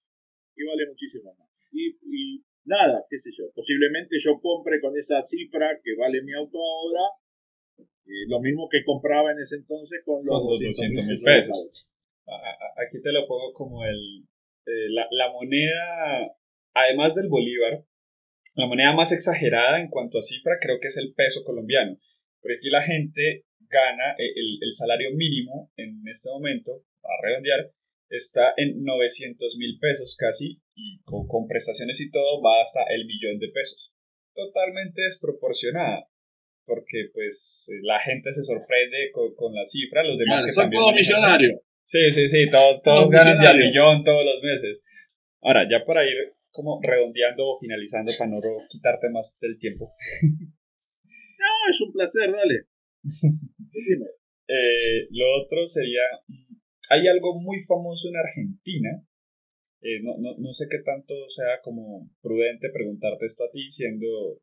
Y 0.54 0.64
vale 0.64 0.86
muchísimo 0.86 1.34
más. 1.34 1.48
Y, 1.72 1.88
y, 2.06 2.44
nada, 2.64 3.04
qué 3.10 3.18
sé 3.18 3.30
yo, 3.36 3.50
posiblemente 3.52 4.16
yo 4.22 4.40
compre 4.40 4.80
con 4.80 4.96
esa 4.96 5.22
cifra 5.22 5.78
que 5.82 5.96
vale 5.98 6.22
mi 6.22 6.32
auto 6.34 6.56
ahora, 6.56 7.02
eh, 7.78 8.26
lo 8.28 8.40
mismo 8.40 8.68
que 8.70 8.84
compraba 8.84 9.32
en 9.32 9.40
ese 9.40 9.56
entonces 9.56 10.02
con 10.04 10.24
los, 10.24 10.40
200 10.40 11.04
mil 11.04 11.20
pesos. 11.20 11.88
Aquí 12.76 13.02
te 13.02 13.10
lo 13.10 13.26
pongo 13.26 13.52
como 13.52 13.84
el, 13.84 14.24
eh, 14.66 14.88
la, 14.90 15.08
la 15.10 15.32
moneda, 15.32 16.36
además 16.74 17.16
del 17.16 17.28
bolívar, 17.28 17.84
la 18.56 18.66
moneda 18.66 18.94
más 18.94 19.12
exagerada 19.12 19.80
en 19.80 19.88
cuanto 19.88 20.18
a 20.18 20.22
cifra 20.22 20.56
creo 20.60 20.80
que 20.80 20.88
es 20.88 20.96
el 20.96 21.12
peso 21.14 21.44
colombiano. 21.44 21.98
Pero 22.40 22.56
aquí 22.56 22.70
la 22.70 22.82
gente 22.82 23.44
gana 23.68 24.12
eh, 24.18 24.32
el, 24.34 24.58
el, 24.62 24.72
salario 24.72 25.10
mínimo 25.14 25.70
en 25.76 26.02
este 26.08 26.30
momento, 26.30 26.84
a 27.02 27.26
redondear, 27.26 27.70
está 28.08 28.54
en 28.56 28.82
900 28.82 29.56
mil 29.56 29.78
pesos 29.78 30.16
casi 30.18 30.62
y 30.74 31.02
con, 31.02 31.26
con, 31.26 31.46
prestaciones 31.48 32.00
y 32.00 32.10
todo 32.10 32.40
va 32.42 32.62
hasta 32.62 32.84
el 32.94 33.04
millón 33.06 33.38
de 33.38 33.48
pesos. 33.48 33.92
Totalmente 34.34 35.02
desproporcionada 35.02 36.08
porque 36.64 37.10
pues 37.12 37.68
la 37.82 38.00
gente 38.00 38.32
se 38.32 38.42
sorprende 38.42 39.10
con, 39.12 39.34
con 39.34 39.54
la 39.54 39.64
cifra, 39.64 40.02
los 40.02 40.18
demás 40.18 40.44
que 40.44 40.52
son 40.52 40.70
todos 40.70 40.94
millonarios. 40.94 41.60
Sí, 41.84 42.10
sí, 42.10 42.28
sí, 42.28 42.50
todos, 42.50 42.82
todos 42.82 43.10
ganan 43.10 43.38
de 43.38 43.46
a 43.46 43.54
millón 43.54 44.02
todos 44.02 44.24
los 44.24 44.42
meses. 44.42 44.82
Ahora, 45.40 45.68
ya 45.70 45.84
para 45.84 46.04
ir 46.04 46.35
como 46.56 46.80
redondeando 46.82 47.46
o 47.46 47.58
finalizando 47.60 48.10
para 48.18 48.30
no 48.30 48.40
quitarte 48.68 49.10
más 49.10 49.38
del 49.40 49.58
tiempo. 49.58 49.92
No, 51.38 51.70
es 51.70 51.80
un 51.82 51.92
placer, 51.92 52.32
dale. 52.32 52.66
eh, 54.48 55.06
lo 55.10 55.26
otro 55.44 55.66
sería, 55.66 56.00
hay 56.88 57.06
algo 57.06 57.38
muy 57.38 57.62
famoso 57.64 58.08
en 58.08 58.16
Argentina, 58.16 59.06
eh, 59.82 60.00
no, 60.02 60.16
no, 60.18 60.34
no, 60.38 60.52
sé 60.54 60.66
qué 60.68 60.78
tanto 60.78 61.14
sea 61.28 61.60
como 61.62 62.10
prudente 62.22 62.70
preguntarte 62.72 63.26
esto 63.26 63.44
a 63.44 63.50
ti, 63.52 63.68
siendo, 63.68 64.40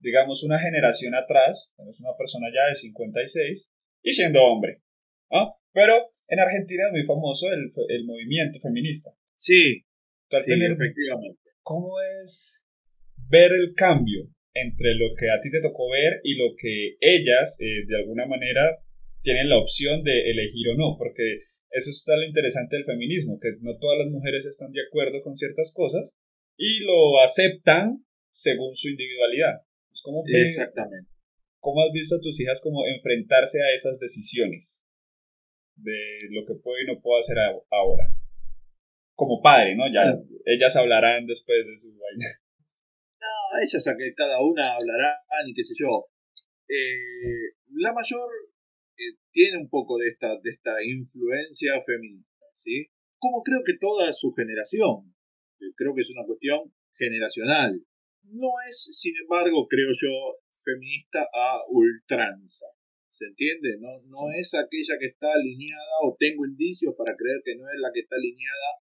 digamos, 0.00 0.42
una 0.42 0.58
generación 0.58 1.14
atrás, 1.14 1.72
es 1.88 2.00
una 2.00 2.16
persona 2.18 2.48
ya 2.52 2.68
de 2.68 2.74
56 2.74 3.70
y 4.02 4.12
siendo 4.12 4.42
hombre. 4.42 4.82
Pero 5.72 6.12
en 6.28 6.40
Argentina 6.40 6.84
es 6.86 6.92
muy 6.92 7.06
famoso 7.06 7.46
el, 7.50 7.70
el 7.88 8.04
movimiento 8.04 8.60
feminista. 8.60 9.10
Sí, 9.36 9.84
sí 10.28 10.52
efectivamente. 10.72 11.41
¿Cómo 11.62 11.94
es 12.22 12.62
ver 13.28 13.52
el 13.52 13.74
cambio 13.74 14.28
entre 14.54 14.94
lo 14.94 15.14
que 15.18 15.30
a 15.30 15.40
ti 15.40 15.50
te 15.50 15.60
tocó 15.60 15.90
ver 15.90 16.20
y 16.22 16.34
lo 16.34 16.54
que 16.58 16.96
ellas, 17.00 17.56
eh, 17.60 17.86
de 17.86 17.96
alguna 17.96 18.26
manera, 18.26 18.78
tienen 19.22 19.48
la 19.48 19.58
opción 19.58 20.02
de 20.02 20.30
elegir 20.30 20.68
o 20.70 20.76
no? 20.76 20.96
Porque 20.98 21.46
eso 21.70 21.90
está 21.90 22.16
lo 22.16 22.24
interesante 22.24 22.76
del 22.76 22.84
feminismo, 22.84 23.38
que 23.40 23.56
no 23.60 23.78
todas 23.78 23.98
las 23.98 24.08
mujeres 24.08 24.44
están 24.44 24.72
de 24.72 24.82
acuerdo 24.86 25.22
con 25.22 25.36
ciertas 25.38 25.72
cosas 25.74 26.12
y 26.56 26.80
lo 26.80 27.18
aceptan 27.24 28.04
según 28.30 28.76
su 28.76 28.88
individualidad. 28.88 29.62
¿Cómo 30.02 30.22
Exactamente. 30.26 31.10
¿Cómo 31.60 31.80
has 31.80 31.92
visto 31.92 32.16
a 32.16 32.20
tus 32.20 32.40
hijas 32.40 32.60
como 32.60 32.84
enfrentarse 32.86 33.58
a 33.62 33.72
esas 33.72 33.98
decisiones 34.00 34.82
de 35.76 36.28
lo 36.30 36.44
que 36.44 36.54
puedo 36.60 36.82
y 36.82 36.86
no 36.86 37.00
puedo 37.00 37.20
hacer 37.20 37.36
ahora? 37.70 38.08
Como 39.22 39.40
padre, 39.40 39.76
¿no? 39.76 39.86
Ya 39.86 40.02
ellas 40.44 40.74
hablarán 40.74 41.26
después 41.26 41.62
de 41.62 41.78
su 41.78 41.94
vaina. 41.94 42.26
No, 43.22 43.62
ellas 43.62 43.86
a 43.86 43.94
que 43.94 44.12
cada 44.18 44.42
una 44.42 44.74
hablarán 44.74 45.46
y 45.46 45.54
qué 45.54 45.62
sé 45.62 45.74
yo. 45.78 46.10
Eh, 46.66 47.54
la 47.78 47.92
mayor 47.92 48.26
eh, 48.98 49.14
tiene 49.30 49.58
un 49.58 49.70
poco 49.70 49.98
de 49.98 50.08
esta, 50.08 50.26
de 50.42 50.50
esta 50.50 50.74
influencia 50.82 51.78
feminista, 51.86 52.46
¿sí? 52.64 52.90
Como 53.18 53.42
creo 53.44 53.62
que 53.64 53.78
toda 53.78 54.12
su 54.12 54.32
generación. 54.34 55.14
Creo 55.76 55.94
que 55.94 56.02
es 56.02 56.10
una 56.10 56.26
cuestión 56.26 56.74
generacional. 56.98 57.78
No 58.24 58.50
es, 58.68 58.90
sin 58.98 59.14
embargo, 59.22 59.68
creo 59.68 59.94
yo, 59.94 60.42
feminista 60.64 61.22
a 61.32 61.62
ultranza. 61.68 62.66
¿Se 63.12 63.26
entiende? 63.26 63.78
No, 63.78 64.02
no 64.02 64.34
es 64.34 64.50
aquella 64.54 64.98
que 64.98 65.06
está 65.06 65.30
alineada 65.30 66.02
o 66.02 66.16
tengo 66.18 66.44
indicios 66.44 66.94
para 66.98 67.14
creer 67.14 67.38
que 67.44 67.54
no 67.54 67.70
es 67.70 67.78
la 67.78 67.92
que 67.94 68.00
está 68.00 68.16
alineada 68.16 68.81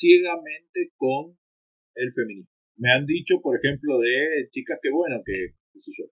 ciegamente 0.00 0.90
con 0.96 1.36
el 1.94 2.12
feminismo. 2.12 2.50
Me 2.76 2.90
han 2.92 3.04
dicho, 3.04 3.40
por 3.42 3.58
ejemplo, 3.58 3.98
de 3.98 4.48
chicas 4.50 4.78
que, 4.82 4.90
bueno, 4.90 5.20
que, 5.24 5.52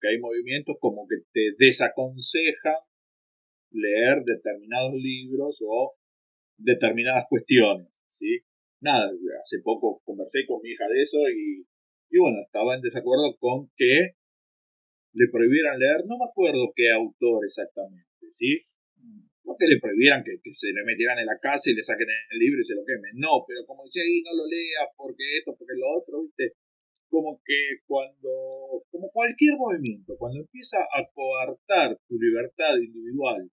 hay 0.08 0.18
movimientos 0.20 0.76
como 0.80 1.06
que 1.08 1.16
te 1.32 1.52
desaconsejan 1.58 2.76
leer 3.72 4.22
determinados 4.24 4.94
libros 4.94 5.58
o 5.66 5.94
determinadas 6.58 7.24
cuestiones, 7.28 7.88
¿sí? 8.12 8.40
Nada, 8.80 9.10
hace 9.42 9.58
poco 9.62 10.00
conversé 10.04 10.46
con 10.46 10.60
mi 10.62 10.70
hija 10.70 10.86
de 10.88 11.02
eso 11.02 11.18
y, 11.28 11.66
y 12.10 12.18
bueno, 12.18 12.38
estaba 12.44 12.76
en 12.76 12.82
desacuerdo 12.82 13.36
con 13.38 13.70
que 13.76 14.14
le 15.12 15.26
prohibieran 15.32 15.78
leer, 15.78 16.06
no 16.06 16.16
me 16.18 16.26
acuerdo 16.30 16.72
qué 16.74 16.90
autor 16.90 17.44
exactamente, 17.44 18.26
¿sí? 18.38 18.60
No 19.48 19.56
que 19.56 19.64
le 19.64 19.80
prohibieran 19.80 20.20
que, 20.20 20.36
se 20.36 20.68
le 20.68 20.84
metieran 20.84 21.18
en 21.18 21.24
la 21.24 21.40
casa 21.40 21.72
y 21.72 21.74
le 21.74 21.82
saquen 21.82 22.04
el 22.04 22.38
libro 22.38 22.60
y 22.60 22.68
se 22.68 22.76
lo 22.76 22.84
quemen, 22.84 23.16
no, 23.16 23.48
pero 23.48 23.64
como 23.64 23.88
dice 23.88 24.04
ahí, 24.04 24.20
no 24.20 24.36
lo 24.36 24.44
leas 24.44 24.92
porque 24.92 25.24
esto, 25.40 25.56
porque 25.56 25.72
lo 25.72 25.88
otro, 25.96 26.20
¿viste? 26.20 26.52
Como 27.08 27.40
que 27.40 27.80
cuando, 27.88 28.84
como 28.92 29.08
cualquier 29.08 29.56
movimiento, 29.56 30.12
cuando 30.20 30.44
empieza 30.44 30.76
a 30.76 31.00
coartar 31.16 31.96
tu 32.06 32.20
libertad 32.20 32.76
individual 32.76 33.48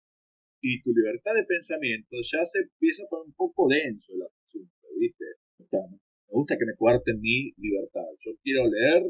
y 0.63 0.81
tu 0.81 0.95
libertad 0.95 1.35
de 1.35 1.43
pensamiento, 1.43 2.15
ya 2.23 2.39
se 2.47 2.63
empieza 2.63 3.03
a 3.03 3.09
poner 3.11 3.27
un 3.27 3.35
poco 3.35 3.67
denso 3.67 4.15
el 4.15 4.23
asunto, 4.23 4.87
¿viste? 4.95 5.25
me 5.59 6.39
gusta 6.39 6.55
que 6.55 6.65
me 6.65 6.75
coarten 6.79 7.19
mi 7.19 7.51
libertad. 7.59 8.07
Yo 8.23 8.31
quiero 8.41 8.63
leer 8.71 9.03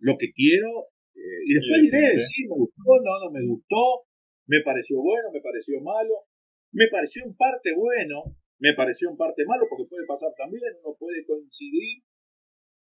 lo 0.00 0.16
que 0.16 0.32
quiero 0.32 0.88
eh, 1.14 1.42
y 1.44 1.52
después 1.52 1.90
diré, 1.90 2.16
sí, 2.20 2.48
me 2.48 2.56
gustó, 2.56 2.96
no, 3.04 3.12
no 3.26 3.30
me 3.30 3.44
gustó, 3.44 4.07
me 4.48 4.60
pareció 4.64 4.98
bueno, 5.00 5.30
me 5.32 5.40
pareció 5.40 5.80
malo, 5.80 6.24
me 6.72 6.88
pareció 6.90 7.24
en 7.24 7.36
parte 7.36 7.70
bueno, 7.76 8.24
me 8.58 8.74
pareció 8.74 9.10
en 9.10 9.16
parte 9.16 9.44
malo, 9.46 9.66
porque 9.68 9.88
puede 9.88 10.06
pasar 10.06 10.32
también, 10.36 10.72
uno 10.82 10.96
puede 10.98 11.24
coincidir 11.24 12.02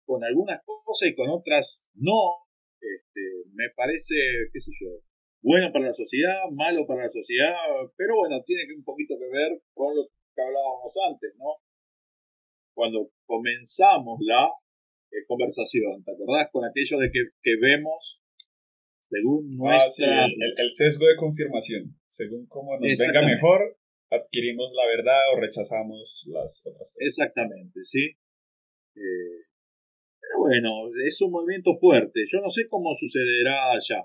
con 0.06 0.22
algunas 0.22 0.62
cosas 0.64 1.08
y 1.08 1.14
con 1.14 1.28
otras 1.30 1.88
no. 1.94 2.46
Este, 2.80 3.20
me 3.54 3.66
parece, 3.74 4.14
qué 4.52 4.60
sé 4.60 4.70
yo, 4.78 5.02
bueno 5.42 5.72
para 5.72 5.86
la 5.86 5.92
sociedad, 5.92 6.46
malo 6.52 6.86
para 6.86 7.04
la 7.04 7.10
sociedad, 7.10 7.56
pero 7.96 8.14
bueno, 8.16 8.40
tiene 8.44 8.62
un 8.76 8.84
poquito 8.84 9.18
que 9.18 9.26
ver 9.26 9.50
con 9.74 9.96
lo 9.96 10.06
que 10.06 10.42
hablábamos 10.42 10.94
antes, 11.10 11.34
¿no? 11.36 11.58
Cuando 12.72 13.10
comenzamos 13.26 14.20
la 14.22 14.46
eh, 15.10 15.26
conversación, 15.26 16.04
¿te 16.04 16.12
acordás? 16.12 16.48
Con 16.52 16.64
aquello 16.64 16.98
de 16.98 17.10
que, 17.10 17.20
que 17.42 17.56
vemos 17.60 18.17
según 19.08 19.48
ah, 19.66 19.86
el, 19.86 20.70
sesgo 20.70 21.06
de 21.06 21.16
confirmación. 21.16 21.96
Según 22.08 22.46
cómo 22.46 22.78
nos 22.78 22.98
venga 22.98 23.22
mejor, 23.22 23.78
adquirimos 24.10 24.70
la 24.74 24.86
verdad 24.86 25.20
o 25.34 25.40
rechazamos 25.40 26.26
las 26.28 26.66
otras 26.66 26.92
cosas. 26.92 26.96
Exactamente, 27.00 27.80
sí. 27.84 28.04
Eh, 28.96 29.48
pero 30.20 30.40
bueno, 30.40 30.90
es 31.06 31.20
un 31.22 31.30
movimiento 31.30 31.74
fuerte. 31.78 32.20
Yo 32.30 32.40
no 32.40 32.50
sé 32.50 32.68
cómo 32.68 32.94
sucederá 32.96 33.72
allá. 33.72 34.04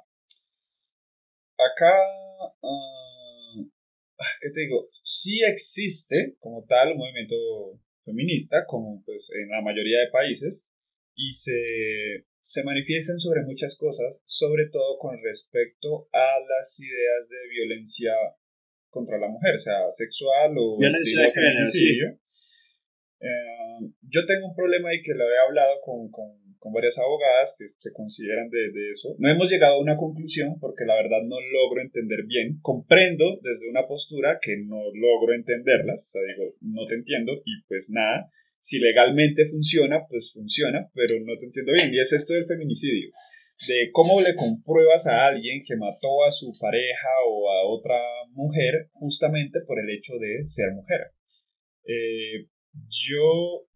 Acá, 1.57 1.93
uh, 2.61 3.69
¿qué 4.41 4.49
te 4.53 4.61
digo? 4.61 4.89
Sí 5.03 5.41
existe 5.45 6.35
como 6.39 6.65
tal 6.65 6.93
un 6.93 6.97
movimiento 6.97 7.35
feminista, 8.05 8.65
como 8.67 9.03
pues 9.05 9.29
en 9.33 9.49
la 9.49 9.61
mayoría 9.61 9.99
de 9.99 10.11
países, 10.11 10.69
y 11.15 11.31
se 11.31 12.25
se 12.43 12.61
manifiestan 12.65 13.19
sobre 13.19 13.41
muchas 13.43 13.77
cosas, 13.77 14.19
sobre 14.25 14.67
todo 14.67 14.99
con 14.99 15.15
respecto 15.23 16.09
a 16.11 16.27
las 16.43 16.77
ideas 16.77 17.29
de 17.29 17.39
violencia 17.49 18.11
contra 18.89 19.17
la 19.17 19.29
mujer, 19.29 19.57
sea 19.57 19.89
sexual 19.89 20.51
o 20.59 20.77
estilo 20.85 21.31
feminicidio. 21.33 22.19
Eh, 23.21 23.87
yo 24.01 24.25
tengo 24.27 24.47
un 24.47 24.55
problema 24.55 24.93
y 24.93 25.01
que 25.01 25.13
lo 25.15 25.23
he 25.23 25.39
hablado 25.47 25.79
con, 25.85 26.11
con, 26.11 26.35
con 26.59 26.73
varias 26.73 26.99
abogadas 26.99 27.55
que 27.57 27.67
se 27.77 27.93
consideran 27.93 28.49
de, 28.49 28.73
de, 28.73 28.91
eso. 28.91 29.15
No 29.19 29.31
hemos 29.31 29.49
llegado 29.49 29.75
a 29.75 29.81
una 29.81 29.95
conclusión 29.95 30.59
porque 30.59 30.83
la 30.83 30.95
verdad 30.95 31.23
no 31.23 31.39
logro 31.39 31.81
entender 31.81 32.25
bien. 32.27 32.59
Comprendo 32.61 33.39
desde 33.41 33.69
una 33.69 33.87
postura 33.87 34.39
que 34.41 34.57
no 34.57 34.83
logro 34.93 35.33
entenderlas. 35.33 36.09
O 36.09 36.19
sea, 36.19 36.21
digo, 36.27 36.55
no 36.59 36.85
te 36.87 36.95
entiendo 36.95 37.41
y 37.45 37.63
pues 37.69 37.89
nada 37.89 38.29
si 38.63 38.79
legalmente 38.79 39.49
funciona, 39.51 40.07
pues 40.07 40.31
funciona, 40.33 40.89
pero 40.95 41.19
no 41.19 41.37
te 41.37 41.45
entiendo 41.45 41.73
bien. 41.73 41.93
Y 41.93 41.99
es 41.99 42.13
esto 42.13 42.33
del 42.33 42.47
feminicidio, 42.47 43.11
de 43.67 43.91
cómo 43.91 44.21
le 44.21 44.35
compruebas 44.35 45.05
a 45.05 45.27
alguien 45.27 45.63
que 45.67 45.75
mató 45.75 46.23
a 46.23 46.31
su 46.31 46.49
pareja 46.57 47.09
o 47.27 47.51
a 47.51 47.67
otra 47.67 47.99
mujer 48.31 48.87
justamente 48.93 49.59
por 49.67 49.79
el 49.79 49.89
hecho 49.89 50.13
de 50.17 50.47
ser 50.47 50.71
mujer. 50.71 51.11
Eh, 51.83 52.47
yo... 52.87 53.67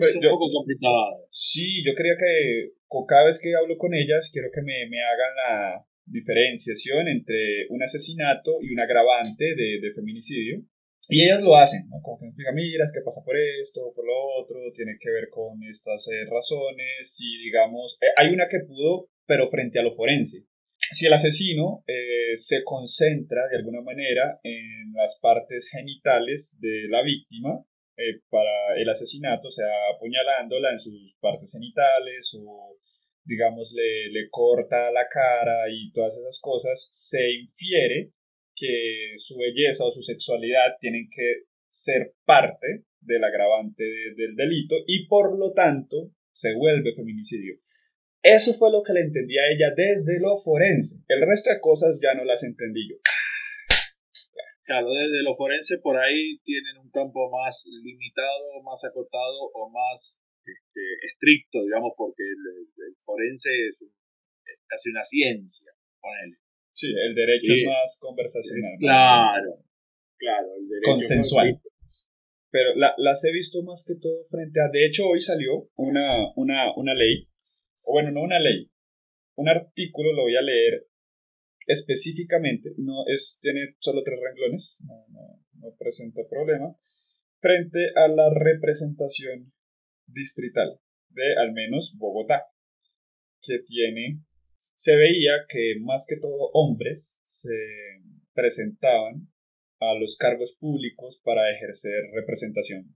Es 0.00 0.14
un 0.14 0.22
poco 0.22 0.48
complicado. 0.52 1.28
Sí, 1.30 1.82
yo 1.84 1.94
quería 1.96 2.16
que 2.16 2.72
cada 3.08 3.24
vez 3.24 3.40
que 3.40 3.56
hablo 3.56 3.76
con 3.78 3.94
ellas, 3.94 4.30
quiero 4.32 4.48
que 4.54 4.60
me, 4.60 4.88
me 4.88 5.00
hagan 5.00 5.34
la 5.48 5.86
diferenciación 6.04 7.08
entre 7.08 7.66
un 7.70 7.82
asesinato 7.82 8.52
y 8.62 8.72
un 8.72 8.80
agravante 8.80 9.44
de, 9.44 9.80
de 9.80 9.92
feminicidio 9.94 10.62
y 11.08 11.24
ellas 11.24 11.42
lo 11.42 11.56
hacen, 11.56 11.88
¿no? 11.88 12.00
Como 12.02 12.18
que 12.18 12.24
me 12.24 12.28
explican, 12.30 12.54
mira, 12.54 12.84
es 12.84 12.92
que 12.92 13.04
pasa 13.04 13.22
por 13.24 13.36
esto, 13.36 13.92
por 13.94 14.06
lo 14.06 14.14
otro, 14.40 14.58
tiene 14.74 14.96
que 14.98 15.10
ver 15.10 15.28
con 15.30 15.62
estas 15.64 16.08
eh, 16.08 16.24
razones, 16.30 17.18
y 17.20 17.44
digamos, 17.44 17.98
eh, 18.00 18.12
hay 18.16 18.28
una 18.32 18.48
que 18.48 18.60
pudo, 18.60 19.08
pero 19.26 19.48
frente 19.48 19.78
a 19.78 19.82
lo 19.82 19.94
forense. 19.94 20.44
Si 20.78 21.06
el 21.06 21.12
asesino 21.12 21.84
eh, 21.86 22.36
se 22.36 22.62
concentra 22.64 23.48
de 23.48 23.56
alguna 23.56 23.82
manera 23.82 24.38
en 24.42 24.92
las 24.94 25.18
partes 25.20 25.68
genitales 25.70 26.56
de 26.60 26.86
la 26.88 27.02
víctima 27.02 27.64
para 28.28 28.76
el 28.76 28.88
asesinato, 28.90 29.48
o 29.48 29.50
sea, 29.50 29.66
apuñalándola 29.94 30.70
en 30.70 30.80
sus 30.80 31.16
partes 31.18 31.50
genitales 31.50 32.36
o 32.38 32.76
digamos 33.24 33.72
le, 33.74 34.10
le 34.12 34.28
corta 34.30 34.90
la 34.90 35.08
cara 35.08 35.64
y 35.70 35.90
todas 35.92 36.14
esas 36.16 36.38
cosas, 36.40 36.88
se 36.92 37.32
infiere 37.32 38.12
que 38.56 39.14
su 39.18 39.36
belleza 39.36 39.84
o 39.84 39.92
su 39.92 40.02
sexualidad 40.02 40.76
tienen 40.80 41.08
que 41.14 41.44
ser 41.68 42.14
parte 42.24 42.84
del 43.00 43.22
agravante 43.22 43.84
del 44.16 44.34
delito 44.34 44.74
y 44.86 45.06
por 45.06 45.38
lo 45.38 45.52
tanto 45.52 46.10
se 46.32 46.54
vuelve 46.54 46.94
feminicidio. 46.94 47.54
Eso 48.22 48.54
fue 48.54 48.72
lo 48.72 48.82
que 48.82 48.92
le 48.92 49.00
entendía 49.00 49.42
a 49.42 49.52
ella 49.52 49.70
desde 49.76 50.18
lo 50.20 50.42
forense. 50.42 50.98
El 51.06 51.20
resto 51.22 51.52
de 51.52 51.60
cosas 51.60 52.00
ya 52.02 52.14
no 52.14 52.24
las 52.24 52.42
entendí 52.42 52.88
yo. 52.88 52.96
Claro, 54.66 54.90
desde 54.90 55.22
los 55.22 55.36
forenses 55.36 55.78
por 55.80 55.96
ahí 55.96 56.38
tienen 56.42 56.76
un 56.78 56.90
campo 56.90 57.30
más 57.30 57.54
limitado, 57.64 58.60
más 58.64 58.82
acotado 58.82 59.46
o 59.54 59.70
más 59.70 60.18
este, 60.42 60.80
estricto, 61.06 61.62
digamos, 61.62 61.92
porque 61.96 62.24
el, 62.24 62.96
forense 63.04 63.48
es, 63.68 63.78
casi 64.66 64.90
una 64.90 65.04
ciencia, 65.04 65.70
ponele. 66.00 66.38
Sí, 66.76 66.88
el 66.92 67.14
derecho 67.14 67.52
es 67.56 67.64
más 67.64 67.98
conversacional. 67.98 68.76
Claro, 68.78 69.64
claro, 70.18 70.46
el 70.60 70.68
derecho 70.68 70.90
consensual. 70.90 71.58
Pero 72.50 72.74
la, 72.76 72.92
las 72.98 73.24
he 73.24 73.32
visto 73.32 73.62
más 73.62 73.82
que 73.86 73.94
todo 73.96 74.26
frente 74.28 74.60
a... 74.60 74.68
De 74.70 74.84
hecho, 74.84 75.06
hoy 75.06 75.22
salió 75.22 75.70
una, 75.76 76.32
una, 76.36 76.76
una 76.76 76.92
ley, 76.92 77.28
o 77.80 77.92
bueno, 77.92 78.10
no 78.10 78.20
una 78.20 78.38
ley, 78.38 78.70
un 79.36 79.48
artículo, 79.48 80.12
lo 80.12 80.24
voy 80.24 80.36
a 80.36 80.42
leer 80.42 80.86
específicamente, 81.66 82.70
no 82.76 83.06
es, 83.06 83.38
tiene 83.40 83.74
solo 83.78 84.02
tres 84.04 84.20
renglones, 84.22 84.76
no, 84.80 85.06
no, 85.08 85.42
no 85.54 85.76
presenta 85.78 86.20
problema, 86.28 86.76
frente 87.40 87.90
a 87.96 88.06
la 88.08 88.28
representación 88.32 89.52
distrital 90.06 90.78
de 91.08 91.36
al 91.38 91.52
menos 91.52 91.94
Bogotá, 91.96 92.44
que 93.40 93.60
tiene, 93.66 94.20
se 94.76 94.94
veía 94.94 95.32
que 95.48 95.80
más 95.80 96.06
que 96.08 96.18
todo 96.18 96.50
hombres 96.52 97.18
se 97.24 97.56
presentaban 98.34 99.28
a 99.80 99.94
los 99.94 100.16
cargos 100.16 100.54
públicos 100.58 101.20
para 101.24 101.50
ejercer 101.54 102.04
representación 102.14 102.94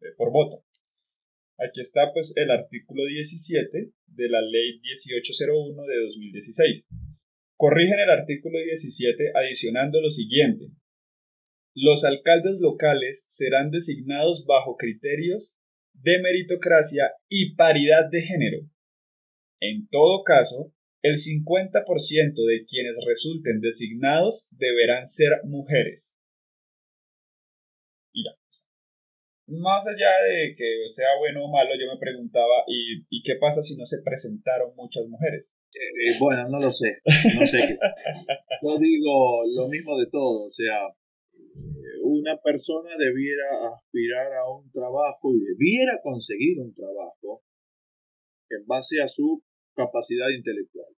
eh, 0.00 0.06
por 0.16 0.32
voto. 0.32 0.64
Aquí 1.58 1.80
está 1.80 2.12
pues 2.12 2.32
el 2.36 2.50
artículo 2.50 3.04
17 3.06 3.92
de 4.06 4.28
la 4.28 4.42
ley 4.42 4.80
1801 4.80 5.82
de 5.86 6.00
2016. 6.00 6.86
Corrigen 7.56 7.98
el 7.98 8.10
artículo 8.10 8.58
17 8.58 9.32
adicionando 9.34 10.00
lo 10.00 10.10
siguiente. 10.10 10.66
Los 11.74 12.04
alcaldes 12.04 12.58
locales 12.60 13.24
serán 13.28 13.70
designados 13.70 14.44
bajo 14.46 14.76
criterios 14.76 15.56
de 15.94 16.20
meritocracia 16.20 17.12
y 17.28 17.54
paridad 17.54 18.08
de 18.10 18.20
género. 18.22 18.58
En 19.60 19.88
todo 19.88 20.22
caso, 20.22 20.72
el 21.02 21.14
50% 21.14 22.34
de 22.46 22.64
quienes 22.66 22.98
resulten 23.06 23.60
designados 23.60 24.48
deberán 24.52 25.06
ser 25.06 25.30
mujeres. 25.44 26.16
Y 28.12 28.24
ya. 28.24 28.32
Más 29.46 29.86
allá 29.86 30.10
de 30.28 30.54
que 30.56 30.88
sea 30.88 31.08
bueno 31.18 31.44
o 31.44 31.50
malo, 31.50 31.70
yo 31.78 31.92
me 31.92 31.98
preguntaba, 31.98 32.64
¿y, 32.66 33.22
qué 33.22 33.36
pasa 33.40 33.62
si 33.62 33.76
no 33.76 33.84
se 33.84 34.02
presentaron 34.02 34.74
muchas 34.76 35.06
mujeres? 35.06 35.48
Eh, 35.72 36.18
bueno, 36.18 36.48
no 36.48 36.58
lo 36.58 36.72
sé. 36.72 36.98
No 37.38 37.46
sé. 37.46 37.78
yo 38.62 38.78
digo 38.78 39.44
lo 39.54 39.68
mismo 39.68 39.96
de 39.98 40.06
todo. 40.10 40.46
O 40.46 40.50
sea, 40.50 40.92
una 42.02 42.36
persona 42.42 42.90
debiera 42.98 43.68
aspirar 43.74 44.32
a 44.34 44.50
un 44.50 44.70
trabajo 44.72 45.32
y 45.34 45.40
debiera 45.40 46.00
conseguir 46.02 46.60
un 46.60 46.74
trabajo 46.74 47.42
en 48.50 48.66
base 48.66 49.00
a 49.00 49.08
su 49.08 49.42
capacidad 49.78 50.26
intelectual. 50.34 50.90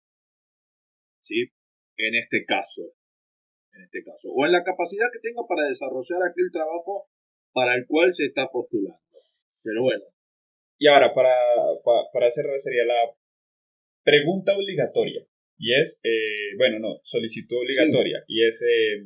¿Sí? 1.26 1.50
En 1.99 2.14
este 2.14 2.47
caso. 2.47 2.94
En 3.75 3.82
este 3.82 4.06
caso. 4.06 4.30
O 4.30 4.47
en 4.47 4.52
la 4.52 4.62
capacidad 4.62 5.11
que 5.11 5.18
tenga 5.18 5.42
para 5.50 5.66
desarrollar 5.66 6.23
aquel 6.23 6.47
trabajo 6.54 7.11
para 7.52 7.75
el 7.75 7.87
cual 7.90 8.14
se 8.14 8.26
está 8.30 8.47
postulando. 8.47 9.02
Pero 9.62 9.82
bueno. 9.82 10.04
Y 10.78 10.87
ahora, 10.87 11.12
para, 11.12 11.35
para, 12.14 12.30
cerrar, 12.30 12.58
sería 12.58 12.85
la 12.87 13.02
pregunta 14.04 14.54
obligatoria. 14.54 15.26
Y 15.58 15.75
es, 15.75 15.99
eh, 16.04 16.54
bueno, 16.56 16.78
no, 16.78 17.00
solicitud 17.02 17.58
obligatoria. 17.58 18.23
Y 18.28 18.47
es, 18.47 18.62
eh, 18.62 19.02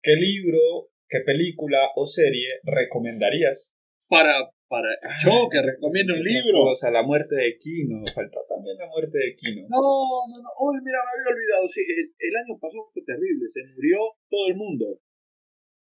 ¿qué 0.00 0.16
libro 0.16 0.92
¿Qué 1.12 1.20
película 1.26 1.90
o 1.94 2.06
serie 2.06 2.48
recomendarías? 2.64 3.76
Para, 4.08 4.50
para 4.72 4.88
yo 5.20 5.52
que 5.52 5.60
recomiendo 5.60 6.14
un 6.16 6.24
libro. 6.24 6.72
O 6.72 6.74
sea, 6.74 6.90
La 6.90 7.02
muerte 7.02 7.36
de 7.36 7.58
Kino. 7.60 8.00
Faltó 8.08 8.40
también 8.48 8.78
La 8.78 8.88
muerte 8.88 9.18
de 9.18 9.36
Kino. 9.36 9.68
No, 9.68 10.24
no, 10.32 10.40
no. 10.40 10.48
Uy, 10.64 10.80
mira, 10.80 10.96
me 11.04 11.12
había 11.12 11.28
olvidado. 11.36 11.68
Sí, 11.68 11.84
el, 11.84 12.36
año 12.40 12.56
pasado 12.58 12.88
fue 12.88 13.02
terrible. 13.04 13.44
Se 13.52 13.60
murió 13.76 13.98
todo 14.30 14.48
el 14.48 14.56
mundo. 14.56 14.96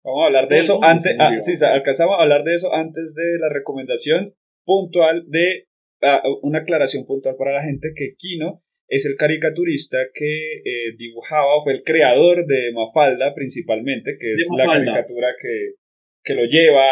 Vamos 0.03 0.23
a 0.25 0.27
hablar 0.27 0.49
de 0.49 0.59
eso 0.59 0.83
antes. 0.83 1.14
Ah, 1.16 1.31
sí, 1.38 1.55
alcanzamos 1.64 2.18
a 2.18 2.23
hablar 2.23 2.42
de 2.42 2.55
eso 2.57 2.75
antes 2.75 3.14
de 3.14 3.38
la 3.38 3.49
recomendación 3.49 4.35
puntual 4.64 5.31
de. 5.31 5.68
Ah, 6.03 6.21
una 6.42 6.66
aclaración 6.66 7.07
puntual 7.07 7.37
para 7.37 7.53
la 7.53 7.62
gente 7.62 7.95
que 7.95 8.16
Kino 8.18 8.64
es 8.88 9.07
el 9.07 9.14
caricaturista 9.14 9.99
que 10.12 10.55
eh, 10.64 10.97
dibujaba, 10.99 11.62
fue 11.62 11.75
el 11.75 11.85
creador 11.85 12.45
de 12.45 12.73
Mafalda 12.75 13.33
principalmente, 13.33 14.16
que 14.18 14.33
es 14.35 14.49
la 14.57 14.66
caricatura 14.66 15.29
que, 15.40 15.77
que 16.25 16.35
lo 16.35 16.45
lleva 16.45 16.89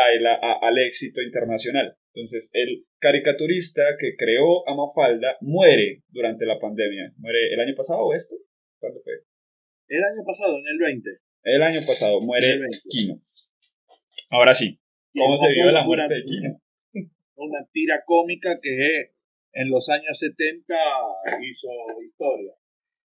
al 0.61 0.79
éxito 0.79 1.21
internacional. 1.23 1.97
Entonces, 2.15 2.51
el 2.53 2.87
caricaturista 2.99 3.83
que 3.99 4.17
creó 4.17 4.69
a 4.69 4.75
Mafalda 4.75 5.37
muere 5.41 6.03
durante 6.09 6.45
la 6.45 6.59
pandemia. 6.59 7.13
¿Muere 7.19 7.55
el 7.55 7.61
año 7.61 7.75
pasado 7.77 8.01
o 8.07 8.13
esto? 8.13 8.35
¿Cuándo 8.79 9.01
fue? 9.03 9.13
El 9.89 10.03
año 10.03 10.25
pasado, 10.27 10.59
en 10.59 10.67
el 10.67 10.79
20. 10.79 11.11
El 11.45 11.63
año 11.63 11.81
pasado, 11.87 12.21
muere 12.21 12.61
Kino. 12.89 13.21
Ahora 14.31 14.55
sí, 14.55 14.79
¿cómo 15.15 15.37
se 15.37 15.49
vio 15.49 15.71
la 15.71 15.85
muerte 15.85 16.15
de 16.15 16.25
Kino? 16.25 16.61
Una 17.37 17.67
tira 17.73 18.03
cómica 18.05 18.59
que 18.61 19.13
en 19.53 19.71
los 19.71 19.89
años 19.89 20.19
70 20.19 20.75
hizo 21.43 21.69
historia. 22.05 22.53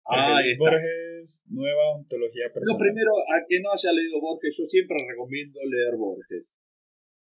Ah, 0.05 0.41
Borges, 0.57 1.45
nueva 1.49 1.95
ontología 1.95 2.49
personal. 2.53 2.73
Lo 2.73 2.79
primero, 2.81 3.11
a 3.29 3.45
que 3.47 3.61
no 3.61 3.71
haya 3.71 3.91
leído 3.93 4.19
Borges, 4.19 4.55
yo 4.57 4.65
siempre 4.65 4.97
recomiendo 4.97 5.59
leer 5.63 5.95
Borges. 5.95 6.51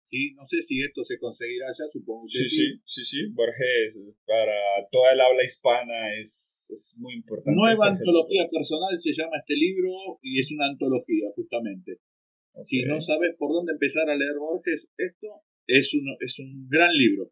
¿Sí? 0.09 0.33
No 0.33 0.41
sé 0.47 0.63
si 0.63 0.81
esto 0.81 1.03
se 1.03 1.19
conseguirá 1.19 1.67
ya, 1.69 1.85
supongo 1.91 2.25
que 2.25 2.49
sí. 2.49 2.49
Sí, 2.49 2.65
sí, 2.83 3.03
sí, 3.03 3.19
Borges 3.29 4.01
para 4.25 4.57
toda 4.89 5.13
el 5.13 5.21
habla 5.21 5.43
hispana 5.45 6.17
es, 6.17 6.65
es 6.73 6.97
muy 6.99 7.13
importante. 7.13 7.53
Nueva 7.53 7.93
antología 7.93 8.49
personal 8.49 8.97
se 8.97 9.13
llama 9.13 9.37
este 9.37 9.53
libro 9.53 10.17
y 10.23 10.39
es 10.39 10.49
una 10.51 10.65
antología, 10.65 11.29
justamente. 11.35 11.99
Si 12.63 12.81
no 12.83 12.99
sabes 12.99 13.35
por 13.37 13.53
dónde 13.53 13.73
empezar 13.73 14.09
a 14.09 14.17
leer 14.17 14.35
Borges, 14.39 14.89
esto 14.97 15.27
es 15.67 15.93
un, 15.93 16.17
es 16.19 16.39
un 16.39 16.67
gran 16.67 16.91
libro. 16.91 17.29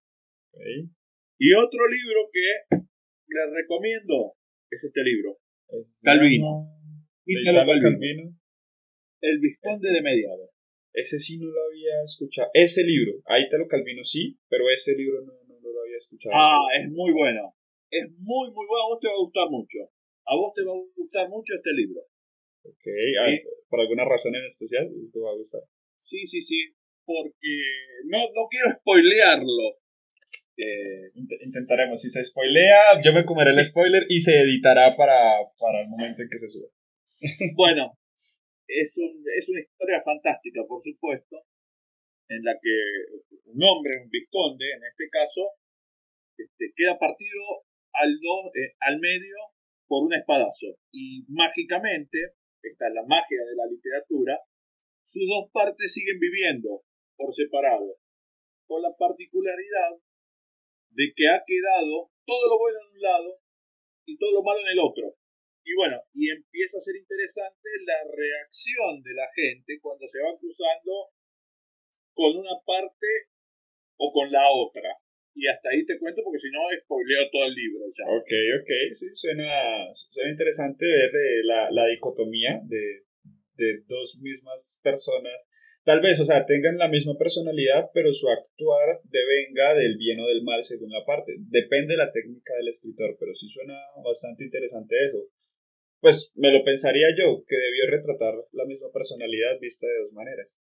Y 1.39 1.53
otro 1.53 1.81
libro 1.89 2.29
que 2.31 2.85
les 3.27 3.53
recomiendo 3.53 4.33
es 4.69 4.83
este 4.83 5.01
libro, 5.03 5.37
Calvino. 6.01 6.67
Calvino. 7.25 8.33
El 9.21 9.39
Visconde 9.39 9.89
de 9.91 10.01
Mediado. 10.01 10.49
Ese 10.93 11.19
sí 11.19 11.37
no 11.37 11.47
lo 11.47 11.61
había 11.69 12.01
escuchado. 12.03 12.49
Ese 12.53 12.83
libro, 12.83 13.21
ahí 13.25 13.43
lo 13.51 13.67
Calvino 13.67 14.03
sí, 14.03 14.37
pero 14.49 14.69
ese 14.69 14.95
libro 14.95 15.21
no, 15.21 15.33
no, 15.47 15.59
lo 15.59 15.81
había 15.81 15.97
escuchado. 15.97 16.33
Ah, 16.35 16.65
es 16.79 16.89
muy 16.91 17.11
bueno. 17.11 17.53
Es 17.89 18.09
muy, 18.17 18.51
muy 18.51 18.65
bueno. 18.65 18.83
A 18.85 18.89
vos 18.89 18.99
te 18.99 19.07
va 19.07 19.13
a 19.13 19.23
gustar 19.23 19.49
mucho. 19.49 19.77
A 20.25 20.35
vos 20.35 20.53
te 20.53 20.63
va 20.63 20.73
a 20.73 20.81
gustar 20.95 21.29
mucho 21.29 21.53
este 21.55 21.71
libro. 21.73 22.01
Ok, 22.63 22.87
ah, 23.21 23.31
¿por 23.69 23.79
alguna 23.79 24.05
razón 24.05 24.35
en 24.35 24.43
especial 24.43 24.89
te 25.13 25.19
va 25.19 25.31
a 25.31 25.37
gustar? 25.37 25.61
Sí, 25.99 26.27
sí, 26.27 26.41
sí. 26.41 26.73
Porque 27.05 27.55
no, 28.05 28.19
no 28.33 28.47
quiero 28.49 28.71
spoilearlo, 28.79 29.79
eh, 30.57 31.11
intentaremos. 31.15 32.01
Si 32.01 32.09
se 32.09 32.23
spoilea, 32.23 33.01
yo 33.03 33.13
me 33.13 33.25
comeré 33.25 33.51
el 33.51 33.63
spoiler 33.63 34.03
y 34.09 34.19
se 34.19 34.41
editará 34.41 34.95
para, 34.95 35.15
para 35.59 35.81
el 35.81 35.87
momento 35.87 36.21
en 36.21 36.29
que 36.29 36.39
se 36.39 36.49
sube. 36.49 36.69
bueno, 37.55 37.93
es, 38.67 38.97
un, 38.97 39.23
es 39.37 39.49
una 39.49 39.61
historia 39.61 40.01
fantástica, 40.01 40.61
por 40.67 40.81
supuesto, 40.83 41.37
en 42.29 42.43
la 42.43 42.53
que 42.61 42.75
un 43.45 43.63
hombre, 43.63 44.01
un 44.03 44.09
vizconde 44.09 44.65
en 44.75 44.83
este 44.83 45.09
caso, 45.09 45.53
este, 46.37 46.73
queda 46.75 46.97
partido 46.97 47.63
al, 47.93 48.19
do, 48.19 48.51
eh, 48.53 48.75
al 48.81 48.99
medio 48.99 49.35
por 49.87 50.03
un 50.03 50.13
espadazo. 50.13 50.77
Y 50.91 51.23
mágicamente, 51.29 52.33
esta 52.61 52.87
es 52.87 52.93
la 52.93 53.05
magia 53.05 53.45
de 53.45 53.55
la 53.55 53.65
literatura, 53.69 54.39
sus 55.05 55.23
dos 55.27 55.49
partes 55.53 55.93
siguen 55.93 56.19
viviendo 56.19 56.83
por 57.15 57.33
separado, 57.33 57.95
con 58.67 58.81
la 58.81 58.93
particularidad 58.97 59.95
de 60.89 61.13
que 61.15 61.27
ha 61.27 61.43
quedado 61.45 62.11
todo 62.25 62.43
lo 62.49 62.57
bueno 62.59 62.79
en 62.79 62.95
un 62.95 63.01
lado 63.01 63.29
y 64.05 64.17
todo 64.17 64.31
lo 64.31 64.43
malo 64.43 64.59
en 64.61 64.71
el 64.73 64.79
otro. 64.79 65.15
Y 65.63 65.75
bueno, 65.75 65.99
y 66.13 66.31
empieza 66.31 66.77
a 66.77 66.81
ser 66.81 66.95
interesante 66.95 67.67
la 67.85 67.99
reacción 68.07 69.03
de 69.03 69.13
la 69.13 69.27
gente 69.35 69.79
cuando 69.81 70.07
se 70.07 70.19
va 70.23 70.37
cruzando 70.39 71.11
con 72.13 72.37
una 72.37 72.55
parte 72.65 73.07
o 73.99 74.11
con 74.13 74.31
la 74.31 74.47
otra. 74.49 74.95
Y 75.35 75.45
hasta 75.47 75.69
ahí 75.69 75.85
te 75.85 75.99
cuento 75.99 76.23
porque 76.23 76.39
si 76.39 76.49
no 76.49 76.65
spoileo 76.81 77.29
todo 77.31 77.45
el 77.45 77.53
libro 77.53 77.85
ya. 77.93 78.05
Ok, 78.09 78.31
ok, 78.63 78.71
sí, 78.91 79.05
suena, 79.13 79.93
suena 79.93 80.31
interesante 80.31 80.85
ver 80.85 81.11
eh, 81.13 81.43
la, 81.43 81.69
la 81.69 81.85
dicotomía 81.87 82.59
de, 82.63 83.03
de 83.53 83.83
dos 83.87 84.17
mismas 84.19 84.79
personas 84.81 85.46
Tal 85.87 86.03
vez, 86.03 86.19
o 86.19 86.27
sea, 86.27 86.43
tengan 86.43 86.75
la 86.75 86.91
misma 86.91 87.15
personalidad, 87.15 87.87
pero 87.95 88.11
su 88.11 88.27
actuar 88.27 88.99
devenga 89.07 89.71
del 89.71 89.95
bien 89.95 90.19
o 90.19 90.27
del 90.27 90.43
mal 90.43 90.59
según 90.59 90.91
la 90.91 91.05
parte. 91.07 91.31
Depende 91.47 91.95
de 91.95 92.03
la 92.03 92.11
técnica 92.11 92.51
del 92.59 92.67
escritor, 92.67 93.15
pero 93.17 93.31
sí 93.33 93.47
suena 93.47 93.79
bastante 94.03 94.43
interesante 94.43 94.93
eso. 95.07 95.31
pues 96.01 96.33
me 96.35 96.51
lo 96.51 96.65
pensaría 96.65 97.07
yo, 97.15 97.39
que 97.47 97.55
debió 97.55 97.87
retratar 97.87 98.35
la 98.51 98.65
misma 98.65 98.91
personalidad 98.91 99.61
vista 99.61 99.87
de 99.87 100.03
dos 100.03 100.11
maneras. 100.11 100.59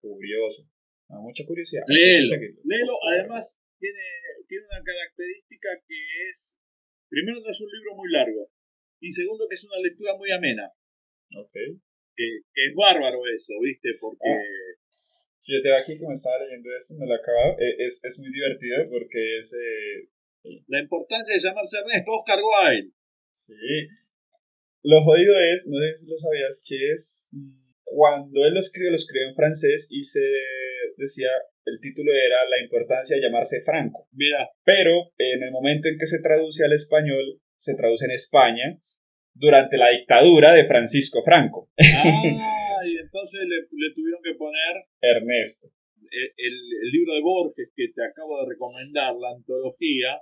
Curioso. 0.00 0.64
Ah, 1.10 1.20
mucha 1.20 1.44
curiosidad. 1.44 1.84
Léelo, 1.86 2.96
Además, 3.12 3.60
tiene, 3.78 4.08
tiene 4.48 4.64
una 4.72 4.82
característica 4.82 5.68
que 5.86 6.00
es, 6.32 6.56
primero, 7.10 7.40
no 7.44 7.50
es 7.50 7.60
un 7.60 7.68
libro 7.68 7.94
muy 7.94 8.10
largo. 8.10 8.48
Y 9.02 9.12
segundo, 9.12 9.46
que 9.48 9.56
es 9.56 9.64
una 9.64 9.80
lectura 9.84 10.16
muy 10.16 10.32
amena. 10.32 10.72
Ok. 11.36 11.76
Que, 12.16 12.24
es 12.40 12.72
bárbaro 12.74 13.20
eso, 13.26 13.52
¿viste? 13.62 13.90
Porque... 14.00 14.28
Ah. 14.28 14.42
Yo 15.48 15.62
te 15.62 15.70
aquí 15.70 15.94
que 15.96 16.06
me 16.08 16.14
estaba 16.14 16.42
leyendo 16.42 16.74
esto, 16.74 16.98
me 16.98 17.06
lo 17.06 17.14
he 17.14 17.18
acabado. 17.22 17.54
E, 17.60 17.76
es, 17.78 18.02
es 18.02 18.18
muy 18.18 18.32
divertido 18.32 18.90
porque 18.90 19.38
es... 19.38 19.54
Eh, 19.54 20.08
la 20.66 20.80
importancia 20.80 21.34
de 21.34 21.40
llamarse 21.40 21.78
Ernesto 21.78 22.10
Oscar 22.12 22.38
Wilde. 22.42 22.90
Sí. 23.34 23.54
Lo 24.82 25.02
jodido 25.02 25.34
es, 25.38 25.66
no 25.66 25.78
sé 25.78 25.98
si 25.98 26.06
lo 26.06 26.16
sabías, 26.16 26.62
que 26.66 26.90
es 26.90 27.28
cuando 27.82 28.44
él 28.44 28.54
lo 28.54 28.60
escribe, 28.60 28.90
lo 28.90 28.96
escribe 28.96 29.28
en 29.28 29.34
francés 29.34 29.88
y 29.90 30.02
se 30.02 30.22
decía, 30.96 31.28
el 31.64 31.80
título 31.80 32.12
era 32.12 32.48
La 32.50 32.62
importancia 32.62 33.16
de 33.16 33.22
llamarse 33.22 33.62
Franco. 33.64 34.08
Mira. 34.12 34.48
Pero 34.64 35.10
en 35.18 35.42
el 35.42 35.50
momento 35.50 35.88
en 35.88 35.98
que 35.98 36.06
se 36.06 36.20
traduce 36.20 36.64
al 36.64 36.72
español, 36.72 37.40
se 37.56 37.74
traduce 37.76 38.04
en 38.04 38.12
España 38.12 38.78
durante 39.38 39.76
la 39.76 39.90
dictadura 39.90 40.52
de 40.52 40.66
Francisco 40.66 41.22
Franco. 41.22 41.68
Ah, 41.78 42.84
y 42.86 42.98
entonces 42.98 43.40
le, 43.48 43.94
tuvieron 43.94 44.20
que 44.22 44.34
poner 44.34 44.84
Ernesto. 45.00 45.68
El, 46.10 46.54
libro 46.92 47.14
de 47.14 47.20
Borges 47.20 47.72
que 47.74 47.88
te 47.88 48.04
acabo 48.04 48.40
de 48.40 48.50
recomendar, 48.54 49.14
la 49.16 49.30
antología, 49.30 50.20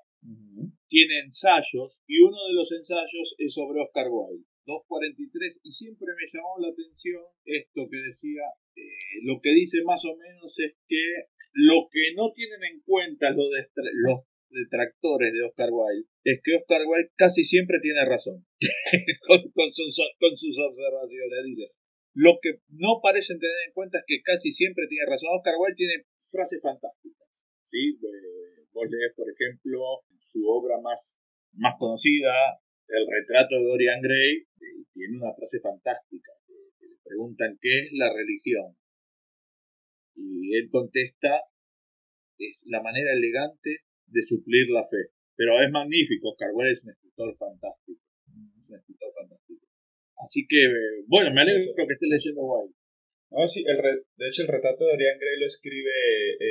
tiene 0.89 1.21
ensayos 1.27 2.01
y 2.07 2.21
uno 2.21 2.37
de 2.49 2.55
los 2.55 2.71
ensayos 2.73 3.35
es 3.39 3.53
sobre 3.53 3.81
Oscar 3.81 4.07
Wilde. 4.11 4.47
2.43 4.67 5.61
y 5.63 5.73
siempre 5.73 6.09
me 6.09 6.27
llamó 6.33 6.57
la 6.59 6.69
atención 6.69 7.21
esto 7.45 7.87
que 7.91 7.99
decía, 7.99 8.49
eh, 8.77 9.21
lo 9.23 9.39
que 9.43 9.51
dice 9.51 9.83
más 9.85 10.03
o 10.07 10.17
menos 10.17 10.59
es 10.59 10.73
que 10.89 11.29
lo 11.53 11.87
que 11.91 12.15
no 12.17 12.33
tienen 12.33 12.65
en 12.65 12.81
cuenta 12.81 13.31
los, 13.31 13.47
los 13.47 14.21
detractores 14.55 15.33
de 15.33 15.43
Oscar 15.43 15.69
Wilde 15.71 16.09
es 16.25 16.41
que 16.43 16.55
Oscar 16.57 16.87
Wilde 16.87 17.11
casi 17.17 17.45
siempre 17.45 17.79
tiene 17.83 18.05
razón 18.07 18.47
con, 19.27 19.73
sus, 19.73 19.93
con 20.19 20.37
sus 20.37 20.57
observaciones. 20.59 21.45
Dice, 21.45 21.75
lo 22.15 22.39
que 22.41 22.63
no 22.71 23.03
parecen 23.03 23.39
tener 23.39 23.67
en 23.67 23.75
cuenta 23.75 23.99
es 23.99 24.05
que 24.07 24.23
casi 24.23 24.53
siempre 24.53 24.87
tiene 24.89 25.11
razón. 25.11 25.35
Oscar 25.37 25.55
Wilde 25.59 25.77
tiene 25.77 26.07
frases 26.31 26.63
fantásticas. 26.63 27.29
¿sí? 27.71 27.99
Vos 28.73 28.87
lees, 28.91 29.13
por 29.15 29.27
ejemplo, 29.29 30.03
su 30.23 30.47
obra 30.47 30.81
más, 30.81 31.17
más 31.53 31.75
conocida, 31.79 32.33
El 32.87 33.07
retrato 33.07 33.57
de 33.57 33.65
Dorian 33.65 34.01
Gray, 34.01 34.45
tiene 34.93 35.19
una 35.19 35.35
frase 35.35 35.61
fantástica. 35.61 36.33
Le 36.81 36.97
preguntan 37.05 37.59
qué 37.61 37.87
es 37.87 37.93
la 37.93 38.13
religión. 38.13 38.77
Y 40.15 40.57
él 40.57 40.69
contesta, 40.71 41.43
es 42.39 42.63
la 42.67 42.83
manera 42.83 43.13
elegante 43.13 43.83
de 44.07 44.23
suplir 44.23 44.71
la 44.71 44.85
fe. 44.85 45.13
Pero 45.37 45.61
es 45.63 45.71
magnífico, 45.71 46.31
Oscar 46.31 46.51
Wilde 46.55 46.73
es 46.73 46.85
un 46.85 46.91
escritor 46.91 47.37
fantástico. 47.37 48.01
Es 48.61 48.71
un 48.71 48.77
escritor 48.77 49.11
fantástico. 49.15 49.67
Así 50.17 50.47
que, 50.49 50.59
bueno, 51.07 51.33
me 51.35 51.43
alegro 51.43 51.75
que 51.75 51.93
esté 51.93 52.07
leyendo 52.07 52.43
Wilde. 52.43 52.75
No, 53.31 53.47
sí, 53.47 53.65
el 53.67 53.77
de 53.77 54.29
hecho 54.29 54.43
el 54.43 54.49
retrato 54.49 54.85
de 54.85 54.93
Dorian 54.93 55.19
Gray 55.19 55.41
lo 55.41 55.47
escribe 55.47 55.91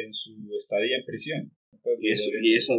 en 0.03 0.13
su 0.13 0.35
estadía 0.55 0.97
en 0.97 1.05
prisión. 1.05 1.51
y, 1.99 2.11
eso, 2.11 2.29
y 2.41 2.57
eso 2.57 2.73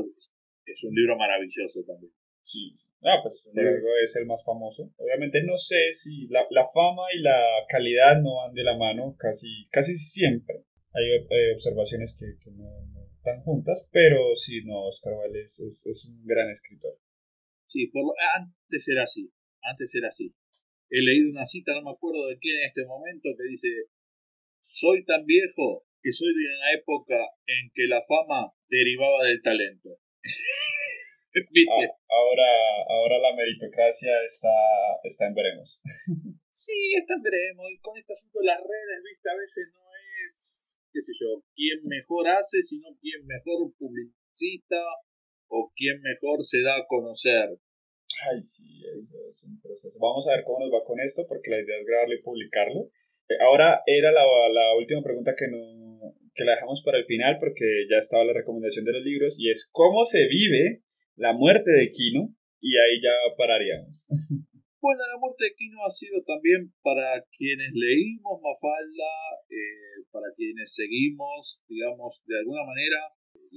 es 0.66 0.84
un 0.84 0.94
libro 0.94 1.16
maravilloso 1.16 1.82
también. 1.86 2.12
Sí, 2.42 2.76
Ah, 3.04 3.20
pues 3.22 3.50
luego 3.52 3.88
es 4.02 4.16
el 4.16 4.24
más 4.24 4.42
famoso. 4.44 4.90
Obviamente 4.96 5.42
no 5.44 5.58
sé 5.58 5.92
si 5.92 6.26
la, 6.28 6.46
la, 6.50 6.66
fama 6.72 7.02
y 7.14 7.20
la 7.20 7.38
calidad 7.68 8.20
no 8.22 8.36
van 8.36 8.54
de 8.54 8.64
la 8.64 8.78
mano 8.78 9.14
casi, 9.18 9.68
casi 9.70 9.94
siempre. 9.98 10.64
Hay 10.94 11.04
eh, 11.12 11.52
observaciones 11.54 12.16
que, 12.18 12.24
que 12.42 12.50
no, 12.56 12.64
están 13.24 13.40
juntas, 13.40 13.88
pero 13.90 14.36
sí, 14.36 14.60
no, 14.64 14.84
Oscar 14.84 15.14
Wilde 15.16 15.40
es, 15.40 15.58
es, 15.58 16.04
un 16.04 16.26
gran 16.26 16.50
escritor. 16.50 16.92
Sí, 17.66 17.86
por 17.86 18.14
antes 18.36 18.86
era 18.86 19.04
así, 19.04 19.32
antes 19.62 19.88
era 19.94 20.08
así. 20.08 20.34
He 20.90 21.02
leído 21.02 21.30
una 21.30 21.46
cita, 21.46 21.72
no 21.72 21.82
me 21.82 21.96
acuerdo 21.96 22.28
de 22.28 22.36
quién 22.38 22.60
en 22.60 22.68
este 22.68 22.84
momento, 22.84 23.30
que 23.32 23.48
dice, 23.48 23.68
soy 24.62 25.06
tan 25.06 25.24
viejo 25.24 25.86
que 26.02 26.12
soy 26.12 26.28
de 26.28 26.44
una 26.52 26.72
época 26.76 27.16
en 27.46 27.72
que 27.72 27.88
la 27.88 28.04
fama 28.04 28.52
derivaba 28.68 29.24
del 29.24 29.40
talento. 29.40 29.88
Ah, 31.36 31.90
ahora, 32.14 32.50
ahora 32.90 33.18
la 33.18 33.34
meritocracia 33.34 34.12
está, 34.24 34.54
está 35.02 35.26
en 35.26 35.34
veremos. 35.34 35.82
sí, 36.52 36.94
está 36.96 37.14
en 37.14 37.22
veremos. 37.22 37.66
Y 37.72 37.78
con 37.80 37.98
este 37.98 38.12
asunto 38.12 38.38
de 38.38 38.46
las 38.46 38.60
redes, 38.60 39.02
viste, 39.02 39.28
a 39.28 39.34
veces 39.34 39.66
no 39.74 39.83
qué 40.94 41.02
sé 41.02 41.12
yo, 41.18 41.42
quién 41.58 41.82
mejor 41.90 42.28
hace, 42.28 42.62
sino 42.62 42.86
quién 43.02 43.26
mejor 43.26 43.74
publicita 43.74 44.78
o 45.50 45.72
quién 45.74 46.00
mejor 46.00 46.46
se 46.46 46.62
da 46.62 46.78
a 46.78 46.86
conocer. 46.86 47.58
Ay, 48.30 48.38
sí, 48.44 48.80
eso 48.94 49.18
es 49.28 49.44
un 49.44 49.60
proceso. 49.60 49.98
Vamos 49.98 50.26
a 50.28 50.36
ver 50.36 50.44
cómo 50.44 50.60
nos 50.60 50.72
va 50.72 50.86
con 50.86 51.00
esto, 51.00 51.26
porque 51.26 51.50
la 51.50 51.60
idea 51.60 51.76
es 51.76 51.86
grabarlo 51.86 52.14
y 52.14 52.22
publicarlo. 52.22 52.80
Eh, 53.28 53.42
ahora 53.42 53.82
era 53.86 54.12
la, 54.12 54.22
la 54.22 54.76
última 54.78 55.02
pregunta 55.02 55.34
que, 55.36 55.48
no, 55.48 56.14
que 56.32 56.44
la 56.44 56.54
dejamos 56.54 56.82
para 56.84 56.98
el 56.98 57.06
final, 57.06 57.38
porque 57.40 57.66
ya 57.90 57.98
estaba 57.98 58.24
la 58.24 58.32
recomendación 58.32 58.84
de 58.84 58.92
los 58.92 59.02
libros, 59.02 59.36
y 59.40 59.50
es 59.50 59.68
cómo 59.72 60.04
se 60.04 60.28
vive 60.28 60.84
la 61.16 61.32
muerte 61.32 61.70
de 61.70 61.90
Kino 61.90 62.34
y 62.60 62.76
ahí 62.78 63.02
ya 63.02 63.12
pararíamos. 63.36 64.06
Bueno, 64.84 65.00
la 65.08 65.16
muerte 65.16 65.48
de 65.48 65.56
Kino 65.56 65.80
ha 65.80 65.90
sido 65.96 66.20
también 66.28 66.68
para 66.84 67.16
quienes 67.32 67.72
leímos 67.72 68.36
Mafalda, 68.36 69.12
eh, 69.48 70.04
para 70.12 70.28
quienes 70.36 70.76
seguimos, 70.76 71.56
digamos, 71.66 72.20
de 72.28 72.36
alguna 72.36 72.68
manera 72.68 73.00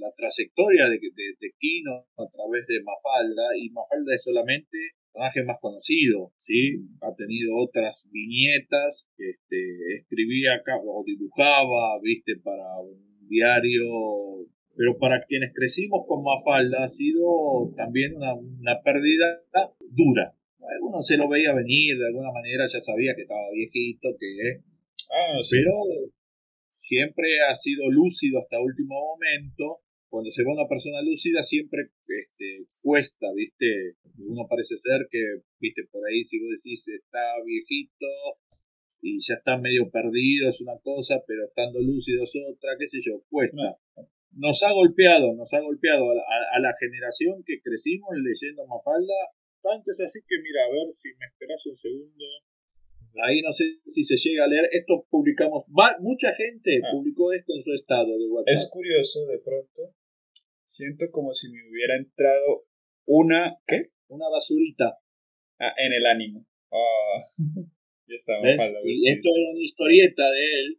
la 0.00 0.08
trayectoria 0.16 0.88
de, 0.88 0.96
de, 0.96 1.50
Kino 1.60 2.08
a 2.16 2.24
través 2.32 2.64
de 2.64 2.80
Mafalda, 2.80 3.44
y 3.60 3.68
Mafalda 3.68 4.14
es 4.16 4.24
solamente 4.24 4.72
el 4.72 4.96
personaje 5.04 5.44
más 5.44 5.60
conocido, 5.60 6.32
¿sí? 6.40 6.88
Ha 7.04 7.12
tenido 7.12 7.60
otras 7.60 8.08
viñetas, 8.08 9.04
este, 9.18 10.00
escribía 10.00 10.54
acá, 10.54 10.80
o 10.80 11.04
dibujaba, 11.04 12.00
viste, 12.00 12.40
para 12.40 12.80
un 12.80 13.28
diario 13.28 14.48
pero 14.78 14.96
para 14.96 15.20
quienes 15.26 15.52
crecimos 15.52 16.06
con 16.06 16.22
Mafalda 16.22 16.84
ha 16.84 16.88
sido 16.88 17.68
también 17.76 18.14
una, 18.14 18.32
una 18.32 18.80
pérdida 18.80 19.42
dura. 19.90 20.37
Uno 20.82 21.02
se 21.02 21.16
lo 21.16 21.28
veía 21.28 21.54
venir, 21.54 21.96
de 21.98 22.06
alguna 22.06 22.32
manera 22.32 22.66
ya 22.72 22.80
sabía 22.80 23.14
que 23.14 23.22
estaba 23.22 23.50
viejito, 23.52 24.08
que... 24.18 24.60
Ah, 25.10 25.40
pero 25.50 25.72
siempre 26.70 27.40
ha 27.48 27.56
sido 27.56 27.90
lúcido 27.90 28.40
hasta 28.40 28.60
último 28.60 28.94
momento. 28.94 29.80
Cuando 30.08 30.30
se 30.30 30.42
ve 30.42 30.48
una 30.48 30.68
persona 30.68 31.02
lúcida 31.02 31.42
siempre 31.42 31.82
este, 32.06 32.64
cuesta, 32.82 33.26
¿viste? 33.34 33.96
Uno 34.18 34.46
parece 34.48 34.76
ser 34.76 35.06
que, 35.10 35.20
¿viste? 35.60 35.82
Por 35.90 36.06
ahí 36.08 36.24
si 36.24 36.38
vos 36.40 36.50
decís 36.56 36.82
está 36.88 37.20
viejito, 37.44 38.06
y 39.00 39.18
ya 39.20 39.34
está 39.34 39.56
medio 39.58 39.90
perdido 39.90 40.48
es 40.48 40.60
una 40.60 40.78
cosa, 40.82 41.22
pero 41.26 41.44
estando 41.44 41.80
lúcido 41.80 42.24
es 42.24 42.32
otra, 42.50 42.76
qué 42.78 42.88
sé 42.88 42.98
yo, 43.04 43.22
cuesta 43.30 43.78
nos 44.38 44.62
ha 44.62 44.72
golpeado, 44.72 45.34
nos 45.34 45.52
ha 45.52 45.60
golpeado 45.60 46.10
a 46.10 46.60
la, 46.60 46.74
generación 46.78 47.42
que 47.44 47.60
crecimos 47.62 48.10
leyendo 48.16 48.66
Mafalda. 48.66 49.14
Tanto 49.62 49.90
es 49.90 50.00
así 50.00 50.20
que, 50.26 50.36
mira, 50.42 50.64
a 50.64 50.70
ver 50.70 50.94
si 50.94 51.08
me 51.18 51.26
esperas 51.26 51.64
un 51.66 51.76
segundo. 51.76 52.24
Ahí 53.24 53.42
no 53.42 53.52
sé 53.52 53.64
si 53.92 54.04
se 54.04 54.14
llega 54.16 54.44
a 54.44 54.48
leer. 54.48 54.68
Esto 54.72 55.06
publicamos, 55.10 55.64
mucha 56.00 56.34
gente 56.34 56.80
ah. 56.82 56.88
publicó 56.92 57.32
esto 57.32 57.52
en 57.56 57.64
su 57.64 57.72
estado 57.74 58.18
de 58.18 58.28
WhatsApp. 58.28 58.54
Es 58.54 58.70
curioso, 58.70 59.26
de 59.26 59.38
pronto. 59.38 59.94
Siento 60.66 61.10
como 61.10 61.32
si 61.34 61.50
me 61.50 61.58
hubiera 61.68 61.96
entrado 61.96 62.66
una. 63.06 63.56
¿Qué? 63.66 63.82
Una 64.08 64.28
basurita. 64.28 64.98
Ah, 65.58 65.74
en 65.76 65.92
el 65.92 66.06
ánimo. 66.06 66.46
Ah. 66.70 67.24
ya 68.06 68.14
está, 68.14 68.34
Mafalda. 68.38 68.78
Y 68.84 69.10
esto 69.10 69.28
era 69.34 69.50
una 69.50 69.64
historieta 69.64 70.30
de 70.30 70.60
él. 70.60 70.78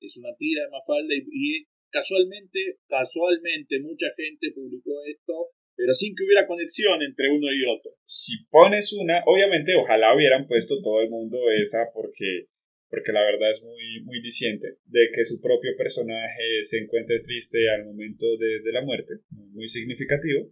Es 0.00 0.16
una 0.16 0.30
tira 0.38 0.62
de 0.64 0.70
Mafalda 0.70 1.14
y 1.14 1.66
casualmente, 1.90 2.78
casualmente 2.86 3.80
mucha 3.80 4.06
gente 4.16 4.52
publicó 4.54 4.92
esto, 5.06 5.50
pero 5.78 5.94
sin 5.94 6.12
que 6.16 6.24
hubiera 6.24 6.44
conexión 6.44 7.00
entre 7.06 7.30
uno 7.30 7.46
y 7.54 7.62
otro. 7.70 7.94
Si 8.04 8.44
pones 8.50 8.92
una, 8.92 9.22
obviamente 9.26 9.76
ojalá 9.76 10.12
hubieran 10.12 10.48
puesto 10.48 10.82
todo 10.82 11.00
el 11.00 11.08
mundo 11.08 11.38
esa 11.54 11.86
porque 11.94 12.50
porque 12.90 13.12
la 13.12 13.22
verdad 13.22 13.50
es 13.50 13.62
muy, 13.62 14.02
muy 14.02 14.20
diciente 14.22 14.66
de 14.86 15.08
que 15.14 15.24
su 15.24 15.40
propio 15.40 15.76
personaje 15.76 16.62
se 16.62 16.78
encuentre 16.78 17.20
triste 17.20 17.58
al 17.68 17.84
momento 17.84 18.26
de, 18.38 18.60
de 18.64 18.72
la 18.72 18.82
muerte, 18.82 19.20
muy 19.30 19.68
significativo. 19.68 20.50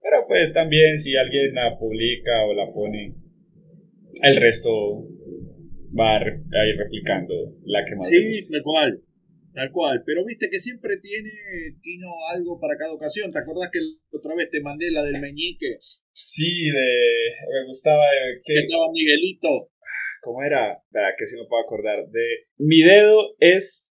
Pero 0.00 0.24
pues 0.28 0.52
también 0.54 0.96
si 0.96 1.16
alguien 1.16 1.54
la 1.54 1.76
publica 1.76 2.46
o 2.46 2.54
la 2.54 2.72
pone, 2.72 3.14
el 4.22 4.36
resto 4.36 5.08
va 5.92 6.18
a 6.18 6.66
ir 6.68 6.78
replicando 6.78 7.34
la 7.64 7.84
que 7.84 7.96
más 7.96 8.08
Sí, 8.08 8.56
igual 8.56 9.02
Tal 9.54 9.70
cual, 9.70 10.02
pero 10.06 10.24
viste 10.24 10.48
que 10.50 10.60
siempre 10.60 10.96
tiene 10.96 11.30
Kino 11.82 12.08
algo 12.32 12.58
para 12.58 12.76
cada 12.78 12.92
ocasión. 12.92 13.30
¿Te 13.30 13.38
acordás 13.38 13.70
que 13.70 13.80
otra 14.16 14.34
vez 14.34 14.50
te 14.50 14.60
mandé 14.60 14.90
la 14.90 15.02
del 15.02 15.20
meñique? 15.20 15.76
Sí, 16.12 16.70
de. 16.70 17.36
Me 17.52 17.66
gustaba. 17.66 18.04
que 18.44 18.60
estaba 18.60 18.90
Miguelito. 18.92 19.68
¿Cómo 20.22 20.42
era? 20.42 20.78
que 21.18 21.26
si 21.26 21.36
no 21.36 21.46
puedo 21.48 21.62
acordar. 21.62 22.06
De. 22.08 22.46
Mi 22.58 22.82
dedo 22.82 23.34
es 23.40 23.92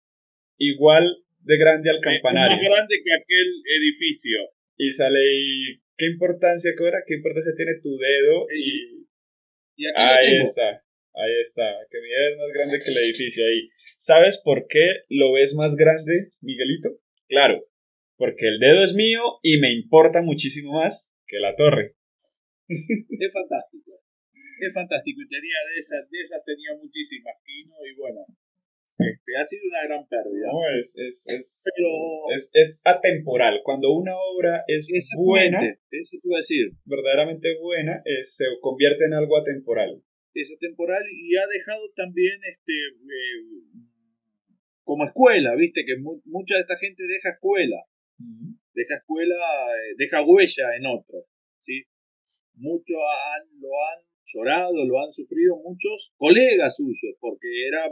igual 0.59 1.25
de 1.41 1.59
grande 1.59 1.89
al 1.89 2.01
campanario. 2.01 2.57
Es 2.57 2.63
más 2.63 2.71
grande 2.77 2.97
que 3.03 3.15
aquel 3.15 3.49
edificio. 3.81 4.39
Y 4.77 4.91
sale 4.91 5.21
y. 5.21 5.81
¿Qué 5.97 6.07
importancia, 6.07 6.73
Cora? 6.77 6.99
¿Qué 7.07 7.15
importancia 7.15 7.53
tiene 7.57 7.81
tu 7.83 7.97
dedo? 7.97 8.47
Y. 8.55 9.07
Ahí 9.97 10.37
está. 10.43 10.83
Ahí 11.17 11.33
está. 11.41 11.65
Que 11.91 11.99
mi 11.99 12.09
es 12.13 12.37
más 12.37 12.53
grande 12.53 12.79
que 12.79 12.91
el 12.91 12.99
edificio 12.99 13.45
ahí. 13.45 13.69
¿Sabes 13.97 14.43
por 14.45 14.67
qué 14.69 14.85
lo 15.09 15.33
ves 15.33 15.55
más 15.57 15.75
grande, 15.75 16.33
Miguelito? 16.41 17.01
Claro, 17.27 17.65
porque 18.17 18.49
el 18.49 18.61
dedo 18.61 18.85
es 18.85 18.95
mío 18.95 19.23
y 19.43 19.59
me 19.59 19.73
importa 19.73 20.21
muchísimo 20.21 20.75
más 20.75 21.11
que 21.27 21.39
la 21.41 21.57
torre. 21.57 21.97
Es 22.69 23.33
fantástico. 23.33 23.93
Es 24.61 24.73
fantástico. 24.75 25.21
Y 25.23 25.29
tenía 25.29 25.59
de 25.73 25.81
esas, 25.81 26.11
de 26.11 26.21
esas 26.21 26.45
tenía 26.45 26.77
muchísimas, 26.77 27.35
Kino, 27.45 27.77
y 27.87 27.95
bueno, 27.97 28.27
este, 28.99 29.37
ha 29.41 29.45
sido 29.45 29.63
una 29.69 29.85
gran 29.89 30.09
pérdida. 30.09 30.49
No, 30.53 30.79
es, 30.79 30.97
es, 30.97 31.25
es, 31.29 32.51
es, 32.53 32.83
atemporal. 32.85 33.61
Cuando 33.65 33.93
una 33.93 34.13
obra 34.17 34.65
es 34.67 34.91
buena, 35.17 35.65
eso 35.65 36.17
te 36.23 36.37
decir. 36.37 36.73
verdaderamente 36.85 37.57
buena, 37.61 38.03
se 38.23 38.45
convierte 38.61 39.05
en 39.07 39.15
algo 39.15 39.39
atemporal 39.39 40.03
eso 40.43 40.55
temporal 40.61 41.03
y 41.11 41.37
ha 41.37 41.47
dejado 41.47 41.91
también 41.95 42.39
este 42.45 42.73
eh, 42.73 43.87
como 44.85 45.05
escuela, 45.05 45.55
viste 45.57 45.85
que 45.85 45.97
mucha 45.99 46.55
de 46.55 46.61
esta 46.61 46.79
gente 46.79 47.03
deja 47.03 47.31
escuela, 47.31 47.83
deja 48.73 48.95
escuela, 48.97 49.35
eh, 49.35 49.95
deja 49.99 50.23
huella 50.23 50.77
en 50.79 50.87
otros, 50.87 51.25
¿sí? 51.65 51.83
Muchos 52.55 52.97
han, 52.97 53.61
lo 53.61 53.69
han 53.75 54.05
llorado, 54.27 54.85
lo 54.85 55.01
han 55.03 55.13
sufrido 55.13 55.57
muchos 55.57 56.13
colegas 56.17 56.77
suyos, 56.77 57.17
porque 57.19 57.49
era 57.67 57.91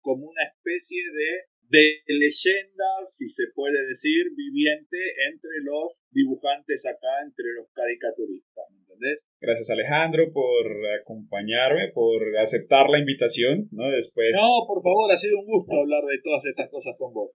como 0.00 0.26
una 0.26 0.42
especie 0.44 1.02
de 1.12 1.55
de 1.68 2.02
leyenda, 2.06 3.06
si 3.08 3.28
se 3.28 3.44
puede 3.54 3.86
decir, 3.88 4.34
viviente 4.36 4.98
entre 5.32 5.62
los 5.62 5.92
dibujantes 6.10 6.84
acá, 6.86 7.22
entre 7.24 7.46
los 7.56 7.68
caricaturistas, 7.72 8.64
¿me 8.70 8.80
entendés? 8.80 9.20
Gracias 9.40 9.70
Alejandro 9.70 10.32
por 10.32 10.66
acompañarme, 11.00 11.92
por 11.92 12.36
aceptar 12.38 12.88
la 12.88 12.98
invitación, 12.98 13.68
¿no? 13.72 13.90
Después... 13.90 14.32
No, 14.32 14.66
por 14.66 14.82
favor, 14.82 15.12
ha 15.12 15.18
sido 15.18 15.38
un 15.40 15.46
gusto 15.46 15.74
hablar 15.76 16.04
de 16.04 16.20
todas 16.22 16.44
estas 16.46 16.70
cosas 16.70 16.94
con 16.98 17.12
vos. 17.12 17.30